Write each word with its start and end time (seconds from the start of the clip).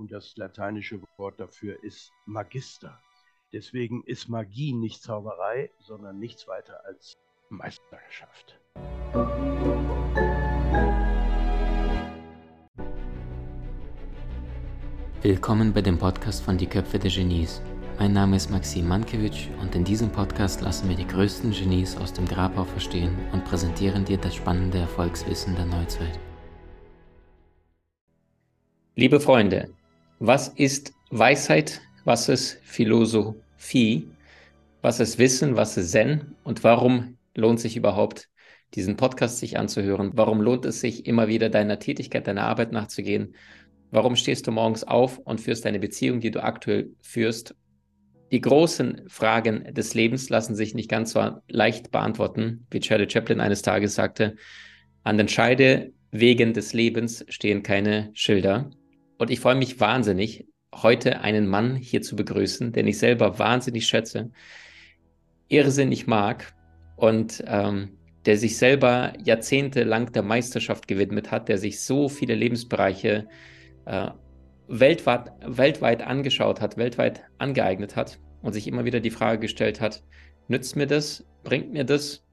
und 0.00 0.10
das 0.10 0.34
lateinische 0.36 0.98
Wort 1.18 1.38
dafür 1.38 1.84
ist 1.84 2.10
Magister. 2.24 2.98
Deswegen 3.52 4.02
ist 4.04 4.30
Magie 4.30 4.72
nicht 4.72 5.02
Zauberei, 5.02 5.70
sondern 5.78 6.18
nichts 6.18 6.48
weiter 6.48 6.80
als 6.86 7.18
Meisterschaft. 7.50 8.58
Willkommen 15.20 15.74
bei 15.74 15.82
dem 15.82 15.98
Podcast 15.98 16.42
von 16.42 16.56
Die 16.56 16.66
Köpfe 16.66 16.98
der 16.98 17.10
Genies. 17.10 17.60
Mein 17.98 18.14
Name 18.14 18.36
ist 18.36 18.50
Maxim 18.50 18.88
Mankewitsch 18.88 19.48
und 19.60 19.74
in 19.74 19.84
diesem 19.84 20.10
Podcast 20.10 20.62
lassen 20.62 20.88
wir 20.88 20.96
die 20.96 21.06
größten 21.06 21.50
Genies 21.50 21.98
aus 21.98 22.14
dem 22.14 22.24
Grabau 22.24 22.64
verstehen 22.64 23.18
und 23.32 23.44
präsentieren 23.44 24.06
dir 24.06 24.16
das 24.16 24.34
spannende 24.34 24.78
Erfolgswissen 24.78 25.54
der 25.56 25.66
Neuzeit. 25.66 26.18
Liebe 28.96 29.20
Freunde, 29.20 29.68
was 30.20 30.48
ist 30.48 30.92
Weisheit? 31.10 31.80
Was 32.04 32.28
ist 32.28 32.60
Philosophie? 32.62 34.06
Was 34.82 35.00
ist 35.00 35.18
Wissen? 35.18 35.56
Was 35.56 35.76
ist 35.78 35.92
Zen? 35.92 36.36
Und 36.44 36.62
warum 36.62 37.16
lohnt 37.34 37.58
sich 37.58 37.76
überhaupt, 37.76 38.28
diesen 38.74 38.96
Podcast 38.96 39.38
sich 39.38 39.58
anzuhören? 39.58 40.12
Warum 40.14 40.42
lohnt 40.42 40.66
es 40.66 40.80
sich, 40.80 41.06
immer 41.06 41.28
wieder 41.28 41.48
deiner 41.48 41.78
Tätigkeit, 41.78 42.26
deiner 42.26 42.44
Arbeit 42.44 42.70
nachzugehen? 42.70 43.34
Warum 43.90 44.14
stehst 44.14 44.46
du 44.46 44.52
morgens 44.52 44.84
auf 44.84 45.18
und 45.18 45.40
führst 45.40 45.64
deine 45.64 45.80
Beziehung, 45.80 46.20
die 46.20 46.30
du 46.30 46.44
aktuell 46.44 46.90
führst, 47.00 47.54
die 48.30 48.42
großen 48.42 49.02
Fragen 49.08 49.74
des 49.74 49.94
Lebens 49.94 50.28
lassen 50.28 50.54
sich 50.54 50.74
nicht 50.74 50.88
ganz 50.88 51.12
so 51.12 51.38
leicht 51.48 51.90
beantworten, 51.90 52.66
wie 52.70 52.78
Charlie 52.78 53.10
Chaplin 53.10 53.40
eines 53.40 53.62
Tages 53.62 53.94
sagte. 53.94 54.36
An 55.02 55.18
den 55.18 55.28
Scheidewegen 55.28 56.52
des 56.52 56.72
Lebens 56.72 57.24
stehen 57.28 57.62
keine 57.64 58.10
Schilder. 58.12 58.70
Und 59.20 59.28
ich 59.28 59.40
freue 59.40 59.54
mich 59.54 59.78
wahnsinnig, 59.78 60.46
heute 60.74 61.20
einen 61.20 61.46
Mann 61.46 61.76
hier 61.76 62.00
zu 62.00 62.16
begrüßen, 62.16 62.72
den 62.72 62.86
ich 62.86 62.96
selber 62.96 63.38
wahnsinnig 63.38 63.86
schätze, 63.86 64.30
irrsinnig 65.48 66.06
mag 66.06 66.54
und 66.96 67.44
ähm, 67.46 67.98
der 68.24 68.38
sich 68.38 68.56
selber 68.56 69.12
jahrzehntelang 69.22 70.10
der 70.12 70.22
Meisterschaft 70.22 70.88
gewidmet 70.88 71.30
hat, 71.30 71.50
der 71.50 71.58
sich 71.58 71.82
so 71.82 72.08
viele 72.08 72.34
Lebensbereiche 72.34 73.28
äh, 73.84 74.08
weltweit, 74.68 75.32
weltweit 75.44 76.00
angeschaut 76.02 76.62
hat, 76.62 76.78
weltweit 76.78 77.22
angeeignet 77.36 77.96
hat 77.96 78.18
und 78.40 78.54
sich 78.54 78.66
immer 78.66 78.86
wieder 78.86 79.00
die 79.00 79.10
Frage 79.10 79.40
gestellt 79.40 79.82
hat, 79.82 80.02
nützt 80.48 80.76
mir 80.76 80.86
das, 80.86 81.26
bringt 81.44 81.74
mir 81.74 81.84
das 81.84 82.24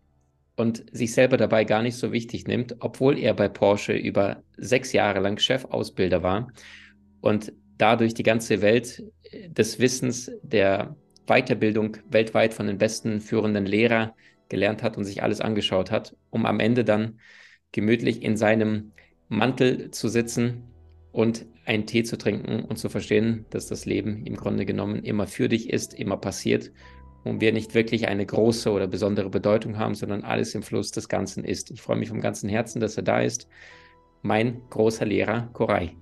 und 0.58 0.84
sich 0.92 1.14
selber 1.14 1.38
dabei 1.38 1.64
gar 1.64 1.84
nicht 1.84 1.96
so 1.96 2.12
wichtig 2.12 2.48
nimmt, 2.48 2.76
obwohl 2.80 3.18
er 3.18 3.34
bei 3.34 3.48
Porsche 3.48 3.94
über 3.94 4.44
sechs 4.58 4.92
Jahre 4.92 5.20
lang 5.20 5.38
Chefausbilder 5.38 6.24
war 6.24 6.48
und 7.22 7.54
dadurch 7.78 8.16
die 8.16 8.24
ganze 8.24 8.62
Welt 8.62 9.04
des 9.48 9.80
Wissens, 9.80 10.32
der 10.42 10.96
Weiterbildung 11.28 11.98
weltweit 12.10 12.54
von 12.56 12.66
den 12.66 12.80
besten 12.80 13.22
führenden 13.22 13.68
Lehrern 13.68 14.12
gelernt 14.50 14.82
hat 14.82 14.98
und 14.98 15.06
sich 15.06 15.22
alles 15.22 15.42
angeschaut 15.42 15.92
hat, 15.92 16.16
um 16.32 16.46
am 16.46 16.60
Ende 16.60 16.84
dann 16.84 17.20
gemütlich 17.72 18.24
in 18.24 18.36
seinem 18.36 18.94
Mantel 19.30 19.92
zu 19.92 20.08
sitzen 20.08 20.64
und 21.12 21.46
einen 21.66 21.86
Tee 21.86 22.04
zu 22.04 22.18
trinken 22.18 22.64
und 22.64 22.78
zu 22.78 22.90
verstehen, 22.90 23.46
dass 23.52 23.68
das 23.68 23.86
Leben 23.86 24.26
im 24.26 24.36
Grunde 24.36 24.66
genommen 24.66 25.04
immer 25.04 25.28
für 25.28 25.50
dich 25.50 25.70
ist, 25.70 25.94
immer 25.94 26.18
passiert 26.18 26.72
und 27.28 27.42
wir 27.42 27.54
nicht 27.54 27.74
wirklich 27.74 28.08
eine 28.08 28.26
große 28.26 28.72
oder 28.72 28.88
besondere 28.88 29.30
Bedeutung 29.30 29.78
haben, 29.78 29.96
sondern 29.96 30.24
alles 30.24 30.56
im 30.56 30.64
Fluss 30.64 30.92
des 30.92 31.10
Ganzen 31.10 31.44
ist. 31.44 31.72
Ich 31.72 31.82
freue 31.82 31.98
mich 31.98 32.10
vom 32.10 32.22
ganzen 32.22 32.50
Herzen, 32.50 32.80
dass 32.80 32.98
er 32.98 33.04
da 33.04 33.22
ist. 33.22 33.48
Mein 34.22 34.62
großer 34.70 35.06
Lehrer, 35.06 35.50
Koray. 35.54 35.96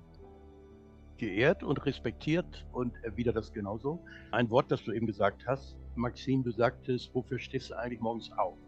Geehrt 1.18 1.62
und 1.62 1.84
respektiert 1.86 2.66
und 2.72 2.92
erwidert 3.02 3.36
das 3.36 3.52
genauso. 3.52 4.04
Ein 4.32 4.50
Wort, 4.50 4.70
das 4.70 4.84
du 4.84 4.92
eben 4.92 5.06
gesagt 5.06 5.46
hast, 5.46 5.76
Maxim, 5.94 6.44
du 6.44 6.50
sagtest, 6.50 7.14
wofür 7.14 7.38
stehst 7.38 7.70
du 7.70 7.78
eigentlich 7.78 8.00
morgens 8.00 8.30
auf? 8.32 8.58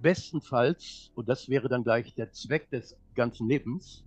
Bestenfalls, 0.00 1.10
und 1.14 1.28
das 1.28 1.48
wäre 1.48 1.68
dann 1.68 1.84
gleich 1.84 2.14
der 2.14 2.32
Zweck 2.32 2.70
des 2.70 2.96
ganzen 3.14 3.48
Lebens, 3.48 4.04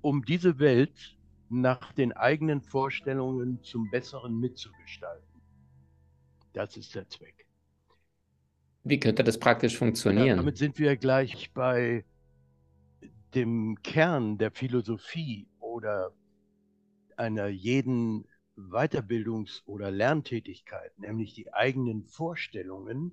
um 0.00 0.24
diese 0.24 0.58
Welt 0.58 1.16
nach 1.50 1.92
den 1.92 2.12
eigenen 2.12 2.60
Vorstellungen 2.60 3.62
zum 3.62 3.90
Besseren 3.90 4.38
mitzugestalten. 4.38 5.27
Das 6.58 6.76
ist 6.76 6.92
der 6.96 7.08
Zweck. 7.08 7.46
Wie 8.82 8.98
könnte 8.98 9.22
das 9.22 9.38
praktisch 9.38 9.78
funktionieren? 9.78 10.26
Ja, 10.26 10.34
damit 10.34 10.58
sind 10.58 10.76
wir 10.80 10.96
gleich 10.96 11.52
bei 11.54 12.04
dem 13.32 13.80
Kern 13.84 14.38
der 14.38 14.50
Philosophie 14.50 15.46
oder 15.60 16.10
einer 17.16 17.46
jeden 17.46 18.26
Weiterbildungs- 18.56 19.62
oder 19.66 19.92
Lerntätigkeit, 19.92 20.98
nämlich 20.98 21.32
die 21.32 21.54
eigenen 21.54 22.02
Vorstellungen, 22.08 23.12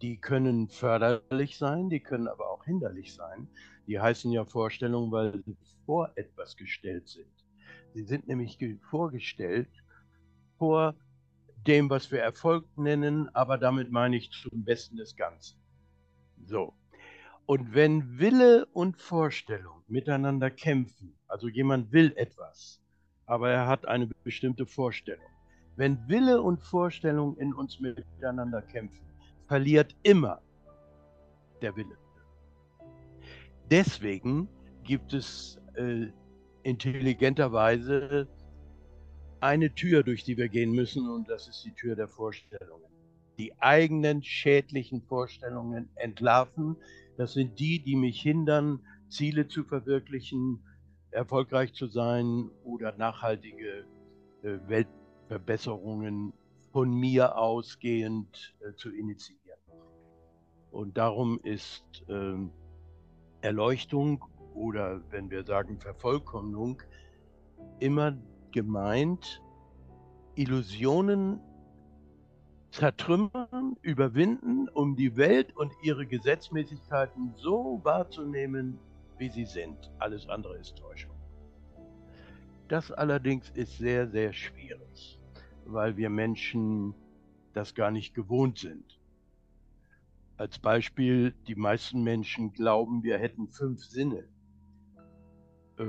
die 0.00 0.16
können 0.16 0.70
förderlich 0.70 1.58
sein, 1.58 1.90
die 1.90 2.00
können 2.00 2.26
aber 2.26 2.48
auch 2.48 2.64
hinderlich 2.64 3.12
sein. 3.12 3.48
Die 3.86 4.00
heißen 4.00 4.32
ja 4.32 4.46
Vorstellungen, 4.46 5.12
weil 5.12 5.42
sie 5.44 5.58
vor 5.84 6.10
etwas 6.14 6.56
gestellt 6.56 7.06
sind. 7.06 7.44
Sie 7.92 8.04
sind 8.04 8.28
nämlich 8.28 8.58
vorgestellt 8.88 9.68
vor 10.56 10.94
dem, 11.66 11.90
was 11.90 12.10
wir 12.10 12.20
Erfolg 12.20 12.66
nennen, 12.76 13.28
aber 13.34 13.58
damit 13.58 13.90
meine 13.90 14.16
ich 14.16 14.30
zum 14.30 14.64
Besten 14.64 14.96
des 14.96 15.16
Ganzen. 15.16 15.58
So. 16.46 16.74
Und 17.46 17.74
wenn 17.74 18.18
Wille 18.18 18.66
und 18.72 19.00
Vorstellung 19.00 19.82
miteinander 19.88 20.50
kämpfen, 20.50 21.14
also 21.26 21.48
jemand 21.48 21.92
will 21.92 22.12
etwas, 22.16 22.80
aber 23.26 23.50
er 23.50 23.66
hat 23.66 23.86
eine 23.86 24.06
bestimmte 24.24 24.66
Vorstellung. 24.66 25.24
Wenn 25.76 26.08
Wille 26.08 26.42
und 26.42 26.62
Vorstellung 26.62 27.36
in 27.36 27.54
uns 27.54 27.78
miteinander 27.80 28.62
kämpfen, 28.62 29.06
verliert 29.46 29.94
immer 30.02 30.40
der 31.62 31.76
Wille. 31.76 31.96
Deswegen 33.70 34.48
gibt 34.82 35.12
es 35.12 35.60
äh, 35.74 36.06
intelligenterweise 36.62 38.28
eine 39.40 39.74
Tür, 39.74 40.02
durch 40.02 40.24
die 40.24 40.36
wir 40.36 40.48
gehen 40.48 40.72
müssen, 40.72 41.08
und 41.08 41.28
das 41.28 41.48
ist 41.48 41.64
die 41.64 41.72
Tür 41.72 41.96
der 41.96 42.08
Vorstellungen. 42.08 42.84
Die 43.38 43.56
eigenen 43.60 44.22
schädlichen 44.22 45.02
Vorstellungen 45.02 45.88
entlarven. 45.94 46.76
Das 47.16 47.34
sind 47.34 47.58
die, 47.58 47.78
die 47.78 47.96
mich 47.96 48.20
hindern, 48.20 48.80
Ziele 49.08 49.48
zu 49.48 49.64
verwirklichen, 49.64 50.60
erfolgreich 51.10 51.72
zu 51.72 51.86
sein 51.86 52.50
oder 52.64 52.96
nachhaltige 52.96 53.86
äh, 54.42 54.58
Weltverbesserungen 54.66 56.32
von 56.72 56.92
mir 56.92 57.38
ausgehend 57.38 58.54
äh, 58.60 58.74
zu 58.74 58.90
initiieren. 58.90 59.38
Und 60.70 60.98
darum 60.98 61.40
ist 61.42 62.04
ähm, 62.08 62.50
Erleuchtung 63.40 64.24
oder 64.54 65.00
wenn 65.10 65.30
wir 65.30 65.44
sagen 65.44 65.80
Vervollkommnung 65.80 66.82
immer 67.80 68.16
gemeint, 68.52 69.42
Illusionen 70.34 71.40
zertrümmern, 72.70 73.76
überwinden, 73.82 74.68
um 74.68 74.94
die 74.94 75.16
Welt 75.16 75.56
und 75.56 75.72
ihre 75.82 76.06
Gesetzmäßigkeiten 76.06 77.34
so 77.36 77.80
wahrzunehmen, 77.82 78.78
wie 79.16 79.30
sie 79.30 79.46
sind. 79.46 79.90
Alles 79.98 80.28
andere 80.28 80.56
ist 80.58 80.76
Täuschung. 80.76 81.14
Das 82.68 82.92
allerdings 82.92 83.50
ist 83.50 83.78
sehr, 83.78 84.08
sehr 84.08 84.32
schwierig, 84.32 85.18
weil 85.64 85.96
wir 85.96 86.10
Menschen 86.10 86.94
das 87.54 87.74
gar 87.74 87.90
nicht 87.90 88.14
gewohnt 88.14 88.58
sind. 88.58 88.98
Als 90.36 90.58
Beispiel, 90.58 91.34
die 91.48 91.56
meisten 91.56 92.04
Menschen 92.04 92.52
glauben, 92.52 93.02
wir 93.02 93.18
hätten 93.18 93.48
fünf 93.48 93.84
Sinne. 93.84 94.28
Äh, 95.78 95.84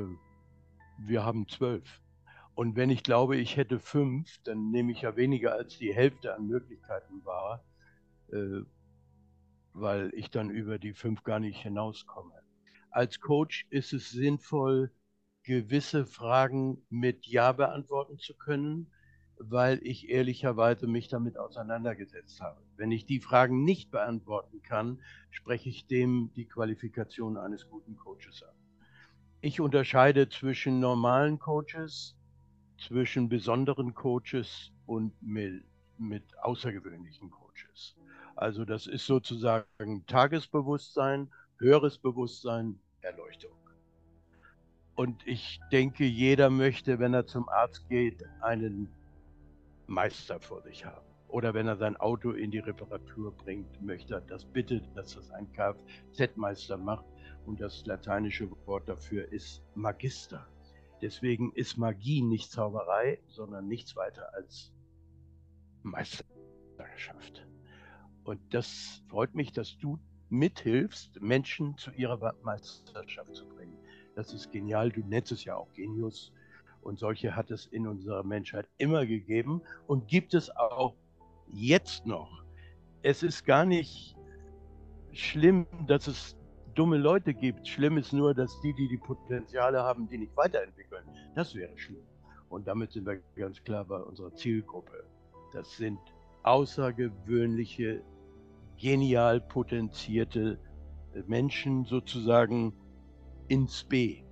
wir 0.97 1.23
haben 1.23 1.47
zwölf. 1.47 2.01
Und 2.59 2.75
wenn 2.75 2.89
ich 2.89 3.03
glaube, 3.03 3.37
ich 3.37 3.55
hätte 3.55 3.79
fünf, 3.79 4.37
dann 4.43 4.69
nehme 4.69 4.91
ich 4.91 5.03
ja 5.03 5.15
weniger 5.15 5.53
als 5.53 5.77
die 5.77 5.95
Hälfte 5.95 6.35
an 6.35 6.45
Möglichkeiten 6.45 7.23
wahr, 7.23 7.63
äh, 8.33 8.63
weil 9.71 10.11
ich 10.13 10.29
dann 10.29 10.49
über 10.49 10.77
die 10.77 10.93
fünf 10.93 11.23
gar 11.23 11.39
nicht 11.39 11.61
hinauskomme. 11.61 12.33
Als 12.91 13.21
Coach 13.21 13.65
ist 13.69 13.93
es 13.93 14.09
sinnvoll, 14.09 14.91
gewisse 15.43 16.05
Fragen 16.05 16.85
mit 16.89 17.25
Ja 17.27 17.53
beantworten 17.53 18.17
zu 18.19 18.35
können 18.35 18.91
weil 19.41 19.79
ich 19.83 20.09
ehrlicherweise 20.09 20.85
mich 20.85 21.07
damit 21.07 21.37
auseinandergesetzt 21.37 22.41
habe. 22.41 22.61
Wenn 22.75 22.91
ich 22.91 23.05
die 23.05 23.21
Fragen 23.21 23.63
nicht 23.63 23.89
beantworten 23.89 24.61
kann, 24.63 24.99
spreche 25.29 25.69
ich 25.69 25.87
dem 25.87 26.29
die 26.35 26.45
Qualifikation 26.45 27.37
eines 27.37 27.69
guten 27.69 27.95
Coaches 27.95 28.43
ab. 28.43 28.53
Ich 29.39 29.61
unterscheide 29.61 30.27
zwischen 30.27 30.81
normalen 30.81 31.39
Coaches, 31.39 32.18
zwischen 32.79 33.29
besonderen 33.29 33.93
Coaches 33.93 34.71
und 34.85 35.13
mit, 35.21 35.63
mit 35.97 36.23
außergewöhnlichen 36.41 37.29
Coaches. 37.29 37.95
Also 38.35 38.65
das 38.65 38.87
ist 38.87 39.05
sozusagen 39.05 40.05
Tagesbewusstsein, 40.07 41.29
höheres 41.57 41.97
Bewusstsein, 41.97 42.79
Erleuchtung. 43.01 43.51
Und 44.95 45.25
ich 45.25 45.61
denke, 45.71 46.03
jeder 46.03 46.49
möchte, 46.49 46.99
wenn 46.99 47.13
er 47.13 47.25
zum 47.25 47.47
Arzt 47.47 47.87
geht, 47.87 48.23
einen 48.41 48.89
Meister 49.87 50.39
vor 50.41 50.61
sich 50.61 50.83
haben. 50.83 51.05
Oder 51.29 51.53
wenn 51.53 51.67
er 51.67 51.77
sein 51.77 51.95
Auto 51.95 52.31
in 52.31 52.51
die 52.51 52.59
Reparatur 52.59 53.31
bringt, 53.31 53.81
möchte 53.81 54.15
er 54.15 54.21
das 54.21 54.43
bitte, 54.43 54.81
dass 54.95 55.15
das 55.15 55.31
ein 55.31 55.47
Kfz-Meister 55.53 56.77
macht. 56.77 57.05
Und 57.45 57.61
das 57.61 57.85
lateinische 57.85 58.49
Wort 58.65 58.89
dafür 58.89 59.31
ist 59.31 59.61
Magister. 59.75 60.47
Deswegen 61.01 61.51
ist 61.53 61.77
Magie 61.77 62.21
nicht 62.21 62.51
Zauberei, 62.51 63.19
sondern 63.27 63.67
nichts 63.67 63.95
weiter 63.95 64.33
als 64.33 64.73
Meisterschaft. 65.83 67.47
Und 68.23 68.39
das 68.53 69.01
freut 69.07 69.33
mich, 69.33 69.51
dass 69.53 69.77
du 69.77 69.97
mithilfst, 70.29 71.19
Menschen 71.21 71.77
zu 71.77 71.91
ihrer 71.91 72.35
Meisterschaft 72.43 73.33
zu 73.33 73.47
bringen. 73.47 73.77
Das 74.15 74.33
ist 74.33 74.51
genial. 74.51 74.91
Du 74.91 75.01
nennst 75.01 75.31
es 75.31 75.45
ja 75.45 75.55
auch 75.55 75.71
Genius. 75.73 76.31
Und 76.81 76.99
solche 76.99 77.35
hat 77.35 77.51
es 77.51 77.65
in 77.67 77.87
unserer 77.87 78.23
Menschheit 78.23 78.67
immer 78.77 79.05
gegeben 79.05 79.61
und 79.87 80.07
gibt 80.07 80.33
es 80.33 80.49
auch 80.55 80.95
jetzt 81.47 82.05
noch. 82.05 82.43
Es 83.01 83.23
ist 83.23 83.45
gar 83.45 83.65
nicht 83.65 84.15
schlimm, 85.11 85.65
dass 85.87 86.07
es 86.07 86.38
dumme 86.75 86.97
Leute 86.97 87.33
gibt. 87.33 87.67
Schlimm 87.67 87.97
ist 87.97 88.13
nur, 88.13 88.33
dass 88.33 88.59
die, 88.61 88.73
die 88.73 88.87
die 88.87 88.97
Potenziale 88.97 89.81
haben, 89.83 90.07
die 90.07 90.17
nicht 90.17 90.35
weiterentwickeln. 90.35 91.03
Das 91.35 91.55
wäre 91.55 91.77
schlimm. 91.77 92.03
Und 92.49 92.67
damit 92.67 92.91
sind 92.91 93.05
wir 93.05 93.21
ganz 93.35 93.63
klar 93.63 93.85
bei 93.85 93.97
unserer 93.97 94.33
Zielgruppe. 94.33 95.03
Das 95.53 95.77
sind 95.77 95.99
außergewöhnliche, 96.43 98.01
genial 98.77 99.41
potenzierte 99.41 100.59
Menschen 101.27 101.85
sozusagen 101.85 102.73
ins 103.47 103.83
B. 103.83 104.23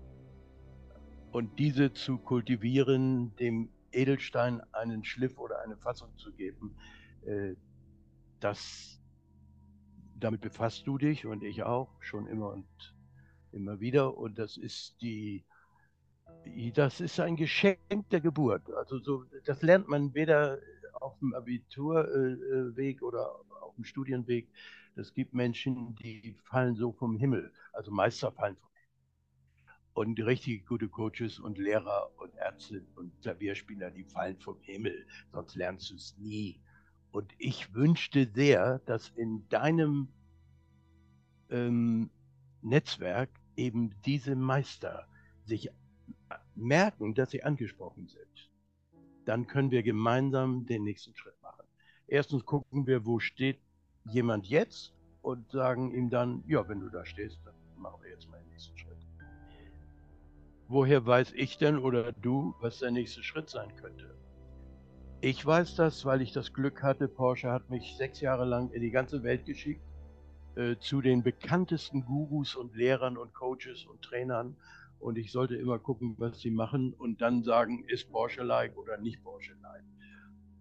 Und 1.32 1.60
diese 1.60 1.94
zu 1.94 2.18
kultivieren, 2.18 3.36
dem 3.36 3.70
Edelstein 3.92 4.62
einen 4.72 5.04
Schliff 5.04 5.38
oder 5.38 5.62
eine 5.62 5.78
Fassung 5.78 6.10
zu 6.18 6.32
geben, 6.32 6.76
äh, 7.26 7.56
das, 8.40 9.00
damit 10.20 10.42
befasst 10.42 10.86
du 10.88 10.98
dich 10.98 11.26
und 11.26 11.44
ich 11.44 11.64
auch 11.64 11.90
schon 12.02 12.28
immer 12.28 12.50
und 12.52 12.68
immer 13.52 13.80
wieder. 13.80 14.18
Und 14.18 14.38
das 14.40 14.58
ist 14.58 15.02
die, 15.02 15.46
das 16.74 17.02
ist 17.02 17.20
ein 17.20 17.36
Geschenk 17.36 18.10
der 18.10 18.22
Geburt. 18.22 18.72
Also 18.74 19.00
so, 19.00 19.26
das 19.46 19.62
lernt 19.62 19.88
man 19.88 20.14
weder 20.14 20.60
auf 20.94 21.18
dem 21.20 21.34
Abiturweg 21.34 23.02
oder 23.02 23.36
auf 23.62 23.76
dem 23.76 23.84
Studienweg. 23.84 24.50
Es 24.96 25.14
gibt 25.14 25.34
Menschen, 25.34 25.96
die 25.96 26.36
fallen 26.44 26.76
so 26.76 26.92
vom 26.92 27.18
Himmel. 27.18 27.52
Also 27.74 27.92
Meister 27.92 28.32
fallen 28.32 28.56
vom 28.56 28.68
und 29.98 30.20
richtig 30.20 30.68
gute 30.68 30.90
Coaches 30.90 31.40
und 31.40 31.58
Lehrer 31.58 32.12
und 32.18 32.32
Ärzte 32.36 32.86
und 32.96 33.20
Klavierspieler, 33.24 33.90
die 33.90 34.04
fallen 34.04 34.38
vom 34.38 34.60
Himmel, 34.62 35.08
sonst 35.32 35.56
lernst 35.56 35.90
du 35.90 35.96
es 35.96 36.16
nie. 36.20 36.62
Und 37.12 37.34
ich 37.38 37.74
wünschte 37.74 38.30
sehr, 38.34 38.80
dass 38.80 39.10
in 39.16 39.48
deinem 39.50 40.10
ähm, 41.50 42.10
Netzwerk 42.62 43.30
eben 43.56 43.96
diese 44.06 44.36
Meister 44.36 45.08
sich 45.46 45.70
merken, 46.56 47.16
dass 47.16 47.32
sie 47.32 47.44
angesprochen 47.44 48.08
sind. 48.08 48.52
Dann 49.26 49.48
können 49.48 49.72
wir 49.72 49.84
gemeinsam 49.84 50.66
den 50.66 50.84
nächsten 50.84 51.16
Schritt 51.16 51.42
machen. 51.42 51.66
Erstens 52.08 52.46
gucken 52.46 52.88
wir, 52.88 53.06
wo 53.06 53.20
steht 53.20 53.60
jemand 54.06 54.48
jetzt 54.48 54.94
und 55.22 55.52
sagen 55.52 55.94
ihm 55.94 56.10
dann, 56.10 56.44
ja, 56.48 56.68
wenn 56.68 56.80
du 56.80 56.90
da 56.90 57.06
stehst, 57.06 57.40
dann 57.46 57.56
machen 57.78 58.02
wir 58.02 58.10
jetzt 58.12 58.30
mal 58.30 58.40
den 58.40 58.50
nächsten 58.50 58.78
Schritt 58.78 58.98
woher 60.68 61.06
weiß 61.06 61.34
ich 61.36 61.58
denn 61.58 61.78
oder 61.78 62.12
du, 62.12 62.56
was 62.60 62.80
der 62.80 62.92
nächste 62.92 63.24
Schritt 63.24 63.50
sein 63.50 63.76
könnte? 63.78 64.16
Ich 65.22 65.44
weiß 65.44 65.76
das, 65.76 66.06
weil 66.06 66.22
ich 66.22 66.32
das 66.32 66.54
Glück 66.54 66.84
hatte, 66.84 67.08
Porsche 67.08 67.52
hat 67.52 67.72
mich 67.72 67.96
sechs 67.98 68.22
Jahre 68.22 68.46
lang 68.46 68.70
in 68.70 68.82
die 68.82 68.92
ganze 68.92 69.24
Welt 69.24 69.46
geschickt, 69.46 69.82
äh, 70.56 70.76
zu 70.78 71.02
den 71.02 71.24
bekanntesten 71.24 72.06
Gurus 72.06 72.56
und 72.56 72.76
Lehrern 72.76 73.18
und 73.18 73.34
Coaches 73.34 73.86
und 73.86 74.04
Trainern. 74.04 74.56
Und 75.00 75.18
ich 75.18 75.32
sollte 75.32 75.56
immer 75.56 75.80
gucken, 75.80 76.16
was 76.20 76.40
sie 76.40 76.52
machen 76.52 76.94
und 76.94 77.22
dann 77.22 77.44
sagen, 77.44 77.84
ist 77.88 78.12
Porsche-like 78.12 78.78
oder 78.78 79.00
nicht 79.00 79.24
Porsche-like. 79.24 79.84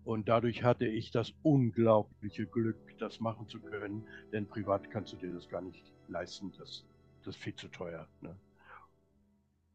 Und 0.04 0.28
dadurch 0.28 0.62
hatte 0.62 0.86
ich 0.86 1.10
das 1.10 1.34
unglaubliche 1.42 2.46
Glück, 2.46 2.78
das 2.98 3.20
machen 3.20 3.48
zu 3.48 3.60
können, 3.60 4.06
denn 4.32 4.46
privat 4.46 4.90
kannst 4.90 5.12
du 5.12 5.16
dir 5.16 5.32
das 5.32 5.48
gar 5.50 5.60
nicht 5.60 5.84
leisten, 6.08 6.52
das, 6.56 6.84
das 7.24 7.34
ist 7.34 7.42
viel 7.42 7.54
zu 7.56 7.68
teuer. 7.68 8.08
Ne? 8.22 8.34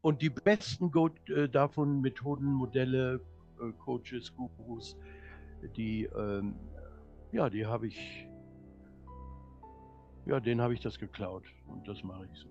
Und 0.00 0.22
die 0.22 0.30
besten 0.30 0.90
Go 0.90 1.10
äh, 1.28 1.48
davon 1.48 2.00
Methoden, 2.00 2.52
Modelle, 2.52 3.20
äh, 3.62 3.72
Coaches, 3.78 4.32
Gurus, 4.34 4.96
die, 5.76 6.04
ähm, 6.04 6.54
ja, 7.32 7.48
die 7.48 7.66
habe 7.66 7.86
ich, 7.86 8.28
ja, 10.26 10.40
denen 10.40 10.60
habe 10.60 10.74
ich 10.74 10.80
das 10.80 10.98
geklaut 10.98 11.44
und 11.66 11.86
das 11.86 12.02
mache 12.02 12.28
ich 12.32 12.38
so. 12.38 12.48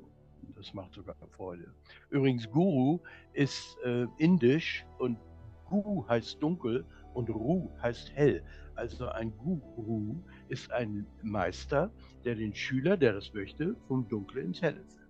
Das 0.55 0.73
macht 0.73 0.93
sogar 0.93 1.15
Freude. 1.31 1.73
Übrigens, 2.09 2.49
Guru 2.49 2.99
ist 3.33 3.77
äh, 3.83 4.05
indisch 4.17 4.85
und 4.99 5.17
Gu 5.65 6.05
heißt 6.07 6.41
dunkel 6.41 6.85
und 7.13 7.29
Ru 7.29 7.69
heißt 7.81 8.11
hell. 8.13 8.43
Also 8.75 9.07
ein 9.07 9.35
Guru 9.37 10.15
ist 10.49 10.71
ein 10.71 11.05
Meister, 11.23 11.91
der 12.25 12.35
den 12.35 12.53
Schüler, 12.53 12.97
der 12.97 13.15
es 13.15 13.33
möchte, 13.33 13.75
vom 13.87 14.07
Dunkle 14.07 14.41
ins 14.41 14.61
Helle 14.61 14.83
führt. 14.83 15.01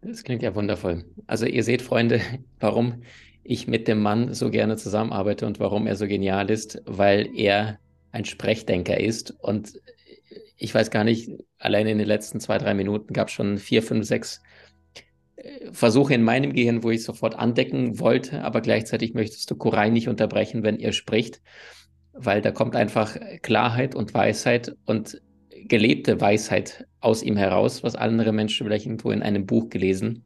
Das 0.00 0.22
klingt 0.22 0.42
ja 0.42 0.54
wundervoll. 0.54 1.04
Also 1.26 1.46
ihr 1.46 1.64
seht, 1.64 1.82
Freunde, 1.82 2.20
warum 2.60 3.02
ich 3.48 3.66
mit 3.66 3.88
dem 3.88 4.00
Mann 4.02 4.34
so 4.34 4.50
gerne 4.50 4.76
zusammenarbeite 4.76 5.46
und 5.46 5.58
warum 5.58 5.86
er 5.86 5.96
so 5.96 6.06
genial 6.06 6.50
ist, 6.50 6.82
weil 6.84 7.30
er 7.34 7.78
ein 8.12 8.26
Sprechdenker 8.26 9.00
ist. 9.00 9.30
Und 9.40 9.72
ich 10.58 10.74
weiß 10.74 10.90
gar 10.90 11.02
nicht, 11.02 11.30
allein 11.58 11.86
in 11.86 11.96
den 11.96 12.06
letzten 12.06 12.40
zwei, 12.40 12.58
drei 12.58 12.74
Minuten 12.74 13.14
gab 13.14 13.28
es 13.28 13.34
schon 13.34 13.56
vier, 13.56 13.82
fünf, 13.82 14.06
sechs 14.06 14.42
äh, 15.36 15.72
Versuche 15.72 16.12
in 16.12 16.22
meinem 16.22 16.52
Gehirn, 16.52 16.82
wo 16.82 16.90
ich 16.90 17.02
sofort 17.04 17.36
andecken 17.38 17.98
wollte, 17.98 18.44
aber 18.44 18.60
gleichzeitig 18.60 19.14
möchtest 19.14 19.50
du 19.50 19.56
Koray 19.56 19.90
nicht 19.90 20.08
unterbrechen, 20.08 20.62
wenn 20.62 20.78
er 20.78 20.92
spricht, 20.92 21.40
weil 22.12 22.42
da 22.42 22.50
kommt 22.50 22.76
einfach 22.76 23.16
Klarheit 23.40 23.94
und 23.94 24.12
Weisheit 24.12 24.76
und 24.84 25.22
gelebte 25.68 26.20
Weisheit 26.20 26.86
aus 27.00 27.22
ihm 27.22 27.38
heraus, 27.38 27.82
was 27.82 27.96
andere 27.96 28.32
Menschen 28.32 28.66
vielleicht 28.66 28.84
irgendwo 28.84 29.10
in 29.10 29.22
einem 29.22 29.46
Buch 29.46 29.70
gelesen 29.70 30.24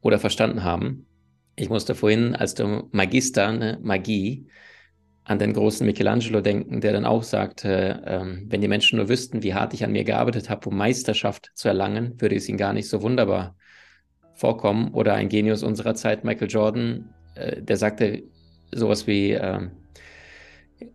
oder 0.00 0.18
verstanden 0.18 0.64
haben. 0.64 1.06
Ich 1.56 1.68
musste 1.68 1.94
vorhin, 1.94 2.34
als 2.34 2.54
du 2.54 2.88
Magister, 2.92 3.52
ne, 3.52 3.78
Magie, 3.82 4.46
an 5.24 5.38
den 5.38 5.52
großen 5.52 5.86
Michelangelo 5.86 6.40
denken, 6.40 6.80
der 6.80 6.92
dann 6.92 7.04
auch 7.04 7.22
sagte, 7.22 8.02
ähm, 8.04 8.46
wenn 8.48 8.60
die 8.60 8.68
Menschen 8.68 8.96
nur 8.96 9.08
wüssten, 9.08 9.42
wie 9.42 9.54
hart 9.54 9.74
ich 9.74 9.84
an 9.84 9.92
mir 9.92 10.02
gearbeitet 10.02 10.50
habe, 10.50 10.68
um 10.68 10.76
Meisterschaft 10.76 11.52
zu 11.54 11.68
erlangen, 11.68 12.20
würde 12.20 12.34
es 12.34 12.48
ihnen 12.48 12.58
gar 12.58 12.72
nicht 12.72 12.88
so 12.88 13.02
wunderbar 13.02 13.54
vorkommen. 14.34 14.92
Oder 14.92 15.14
ein 15.14 15.28
Genius 15.28 15.62
unserer 15.62 15.94
Zeit, 15.94 16.24
Michael 16.24 16.50
Jordan, 16.50 17.14
äh, 17.36 17.62
der 17.62 17.76
sagte 17.76 18.24
sowas 18.72 19.06
wie, 19.06 19.32
äh, 19.32 19.68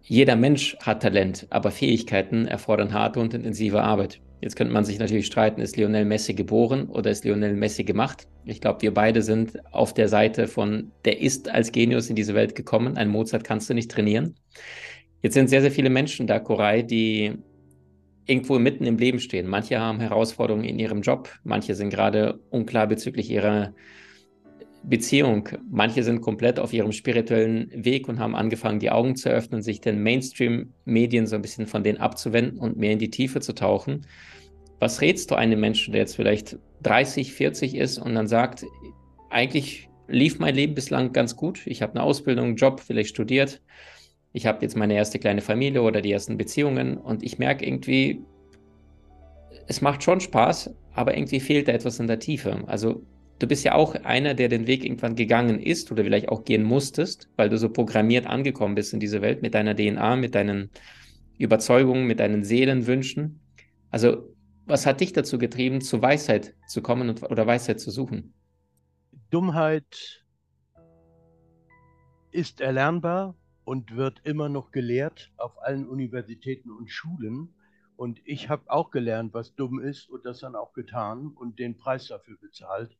jeder 0.01 0.35
Mensch 0.35 0.75
hat 0.81 1.03
Talent, 1.03 1.47
aber 1.49 1.71
Fähigkeiten 1.71 2.47
erfordern 2.47 2.93
harte 2.93 3.19
und 3.19 3.33
intensive 3.33 3.83
Arbeit. 3.83 4.19
Jetzt 4.45 4.55
könnte 4.55 4.73
man 4.73 4.85
sich 4.85 4.99
natürlich 4.99 5.25
streiten, 5.25 5.59
ist 5.59 5.75
Lionel 5.75 6.05
Messi 6.05 6.35
geboren 6.35 6.85
oder 6.85 7.09
ist 7.09 7.25
Lionel 7.25 7.55
Messi 7.55 7.83
gemacht? 7.83 8.27
Ich 8.45 8.61
glaube, 8.61 8.83
wir 8.83 8.93
beide 8.93 9.23
sind 9.23 9.57
auf 9.73 9.91
der 9.91 10.07
Seite 10.07 10.47
von, 10.47 10.91
der 11.03 11.19
ist 11.19 11.49
als 11.49 11.71
Genius 11.71 12.11
in 12.11 12.15
diese 12.15 12.35
Welt 12.35 12.53
gekommen. 12.53 12.95
Ein 12.95 13.09
Mozart 13.09 13.43
kannst 13.43 13.71
du 13.71 13.73
nicht 13.73 13.89
trainieren. 13.89 14.35
Jetzt 15.23 15.33
sind 15.33 15.49
sehr, 15.49 15.61
sehr 15.61 15.71
viele 15.71 15.89
Menschen 15.89 16.27
da, 16.27 16.37
Koray, 16.37 16.83
die 16.83 17.39
irgendwo 18.27 18.59
mitten 18.59 18.85
im 18.85 18.99
Leben 18.99 19.19
stehen. 19.19 19.47
Manche 19.47 19.79
haben 19.79 19.99
Herausforderungen 19.99 20.65
in 20.65 20.77
ihrem 20.77 21.01
Job, 21.01 21.27
manche 21.43 21.73
sind 21.73 21.89
gerade 21.89 22.39
unklar 22.51 22.85
bezüglich 22.85 23.31
ihrer 23.31 23.73
Beziehung. 24.87 25.49
Manche 25.69 26.03
sind 26.03 26.21
komplett 26.21 26.59
auf 26.59 26.73
ihrem 26.73 26.91
spirituellen 26.91 27.69
Weg 27.73 28.07
und 28.07 28.19
haben 28.19 28.35
angefangen, 28.35 28.79
die 28.79 28.91
Augen 28.91 29.15
zu 29.15 29.29
öffnen, 29.29 29.61
sich 29.61 29.81
den 29.81 30.03
Mainstream-Medien 30.03 31.27
so 31.27 31.35
ein 31.35 31.41
bisschen 31.41 31.67
von 31.67 31.83
denen 31.83 31.99
abzuwenden 31.99 32.59
und 32.59 32.77
mehr 32.77 32.91
in 32.91 32.99
die 32.99 33.09
Tiefe 33.09 33.41
zu 33.41 33.53
tauchen. 33.53 34.05
Was 34.79 35.01
rätst 35.01 35.31
du 35.31 35.35
einem 35.35 35.59
Menschen, 35.59 35.93
der 35.93 36.01
jetzt 36.01 36.15
vielleicht 36.15 36.57
30, 36.83 37.33
40 37.33 37.75
ist 37.75 37.97
und 37.97 38.13
dann 38.13 38.27
sagt, 38.27 38.65
eigentlich 39.29 39.89
lief 40.07 40.39
mein 40.39 40.55
Leben 40.55 40.75
bislang 40.75 41.13
ganz 41.13 41.35
gut. 41.35 41.65
Ich 41.65 41.81
habe 41.81 41.93
eine 41.93 42.03
Ausbildung, 42.03 42.45
einen 42.45 42.55
Job, 42.55 42.79
vielleicht 42.79 43.09
studiert. 43.09 43.61
Ich 44.33 44.45
habe 44.45 44.61
jetzt 44.61 44.75
meine 44.75 44.93
erste 44.93 45.17
kleine 45.17 45.41
Familie 45.41 45.81
oder 45.81 46.01
die 46.01 46.11
ersten 46.11 46.37
Beziehungen 46.37 46.97
und 46.97 47.23
ich 47.23 47.39
merke 47.39 47.65
irgendwie, 47.65 48.21
es 49.67 49.81
macht 49.81 50.03
schon 50.03 50.19
Spaß, 50.19 50.75
aber 50.93 51.17
irgendwie 51.17 51.39
fehlt 51.39 51.67
da 51.67 51.71
etwas 51.71 51.99
in 51.99 52.07
der 52.07 52.19
Tiefe. 52.19 52.63
Also 52.67 53.01
du 53.39 53.47
bist 53.47 53.63
ja 53.63 53.73
auch 53.73 53.95
einer, 53.95 54.33
der 54.33 54.49
den 54.49 54.67
Weg 54.67 54.83
irgendwann 54.83 55.15
gegangen 55.15 55.59
ist 55.59 55.91
oder 55.91 56.03
vielleicht 56.03 56.29
auch 56.29 56.43
gehen 56.45 56.63
musstest, 56.63 57.29
weil 57.35 57.49
du 57.49 57.57
so 57.57 57.69
programmiert 57.69 58.27
angekommen 58.27 58.75
bist 58.75 58.93
in 58.93 58.99
diese 58.99 59.21
Welt 59.21 59.41
mit 59.41 59.53
deiner 59.53 59.75
DNA, 59.75 60.15
mit 60.15 60.35
deinen 60.35 60.69
Überzeugungen, 61.37 62.07
mit 62.07 62.19
deinen 62.19 62.43
Seelenwünschen. 62.43 63.41
Also, 63.91 64.33
was 64.65 64.85
hat 64.85 65.01
dich 65.01 65.13
dazu 65.13 65.37
getrieben, 65.37 65.81
zu 65.81 66.01
Weisheit 66.01 66.55
zu 66.67 66.81
kommen 66.81 67.09
und, 67.09 67.23
oder 67.23 67.45
Weisheit 67.45 67.79
zu 67.79 67.91
suchen? 67.91 68.33
Dummheit 69.29 70.25
ist 72.31 72.61
erlernbar 72.61 73.35
und 73.63 73.95
wird 73.95 74.21
immer 74.23 74.49
noch 74.49 74.71
gelehrt 74.71 75.31
auf 75.37 75.61
allen 75.61 75.87
Universitäten 75.87 76.71
und 76.71 76.89
Schulen. 76.89 77.53
Und 77.95 78.19
ich 78.25 78.49
habe 78.49 78.63
auch 78.67 78.91
gelernt, 78.91 79.33
was 79.33 79.55
dumm 79.55 79.79
ist 79.79 80.09
und 80.09 80.25
das 80.25 80.39
dann 80.39 80.55
auch 80.55 80.73
getan 80.73 81.27
und 81.27 81.59
den 81.59 81.77
Preis 81.77 82.07
dafür 82.07 82.37
bezahlt. 82.39 82.97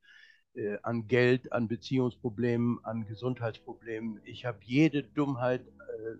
Äh, 0.55 0.77
an 0.83 1.07
Geld, 1.07 1.51
an 1.51 1.67
Beziehungsproblemen, 1.67 2.79
an 2.83 3.05
Gesundheitsproblemen. 3.05 4.21
Ich 4.23 4.45
habe 4.45 4.59
jede 4.63 5.03
Dummheit 5.03 5.61
äh, 5.67 6.15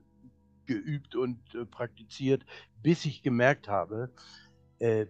geübt 0.66 1.16
und 1.16 1.40
äh, 1.56 1.66
praktiziert, 1.66 2.46
bis 2.84 3.06
ich 3.06 3.24
gemerkt 3.24 3.70
habe, 3.70 4.12
äh, 4.80 5.06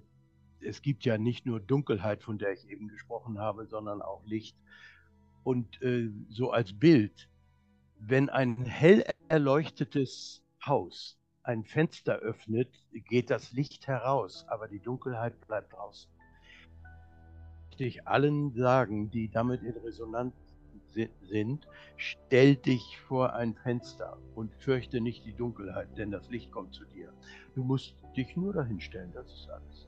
es 0.60 0.82
gibt 0.82 1.06
ja 1.06 1.18
nicht 1.18 1.46
nur 1.46 1.60
Dunkelheit, 1.60 2.22
von 2.22 2.38
der 2.38 2.54
ich 2.54 2.70
eben 2.70 2.88
gesprochen 2.88 3.40
habe, 3.40 3.66
sondern 3.66 4.02
auch 4.02 4.24
Licht. 4.26 4.58
Und 5.44 5.82
äh, 5.82 6.10
so 6.30 6.52
als 6.52 6.74
Bild, 6.74 7.30
wenn 8.00 8.30
ein 8.30 8.66
hell 8.66 9.04
erleuchtetes 9.28 10.44
Haus 10.66 11.20
ein 11.44 11.64
Fenster 11.64 12.18
öffnet, 12.18 12.70
geht 12.92 13.30
das 13.30 13.52
Licht 13.54 13.88
heraus, 13.88 14.46
aber 14.48 14.68
die 14.68 14.80
Dunkelheit 14.80 15.40
bleibt 15.48 15.74
draußen. 15.74 16.15
Ich 17.78 18.08
allen 18.08 18.54
sagen, 18.54 19.12
die 19.12 19.30
damit 19.30 19.64
in 19.64 19.76
Resonanz 19.84 20.34
sind, 21.30 21.68
stell 21.98 22.56
dich 22.56 22.98
vor 23.08 23.34
ein 23.34 23.54
Fenster 23.56 24.18
und 24.34 24.54
fürchte 24.56 25.02
nicht 25.02 25.26
die 25.26 25.34
Dunkelheit, 25.34 25.98
denn 25.98 26.12
das 26.12 26.30
Licht 26.30 26.52
kommt 26.52 26.74
zu 26.74 26.86
dir. 26.86 27.12
Du 27.54 27.64
musst 27.64 27.96
dich 28.16 28.36
nur 28.38 28.54
dahin 28.54 28.80
stellen, 28.80 29.12
das 29.14 29.28
ist 29.34 29.50
alles. 29.50 29.88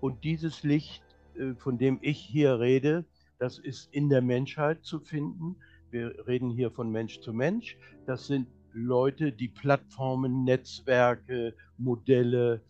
Und 0.00 0.24
dieses 0.24 0.62
Licht, 0.64 1.04
äh, 1.36 1.54
von 1.54 1.78
dem 1.78 1.98
ich 2.02 2.18
hier 2.18 2.58
rede, 2.58 3.04
das 3.38 3.58
ist 3.58 3.94
in 3.94 4.08
der 4.08 4.22
Menschheit 4.22 4.84
zu 4.84 4.98
finden. 5.00 5.56
Wir 5.90 6.26
reden 6.26 6.50
hier 6.50 6.70
von 6.70 6.90
Mensch 6.90 7.20
zu 7.20 7.32
Mensch. 7.32 7.78
Das 8.06 8.26
sind 8.26 8.48
Leute, 8.72 9.32
die 9.32 9.48
Plattformen, 9.48 10.44
Netzwerke, 10.44 11.54
Modelle 11.78 12.60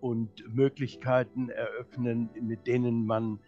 und 0.00 0.30
Möglichkeiten 0.54 1.48
eröffnen, 1.48 2.28
mit 2.40 2.66
denen 2.66 3.06
man 3.06 3.38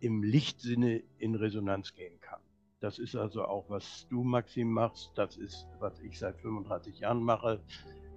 im 0.00 0.22
Lichtsinne 0.22 1.02
in 1.18 1.34
Resonanz 1.34 1.94
gehen 1.94 2.20
kann. 2.20 2.40
Das 2.80 2.98
ist 2.98 3.14
also 3.14 3.44
auch, 3.44 3.68
was 3.68 4.06
du, 4.08 4.22
Maxim, 4.22 4.70
machst. 4.70 5.12
Das 5.14 5.36
ist, 5.36 5.66
was 5.78 6.00
ich 6.00 6.18
seit 6.18 6.40
35 6.40 7.00
Jahren 7.00 7.22
mache, 7.22 7.60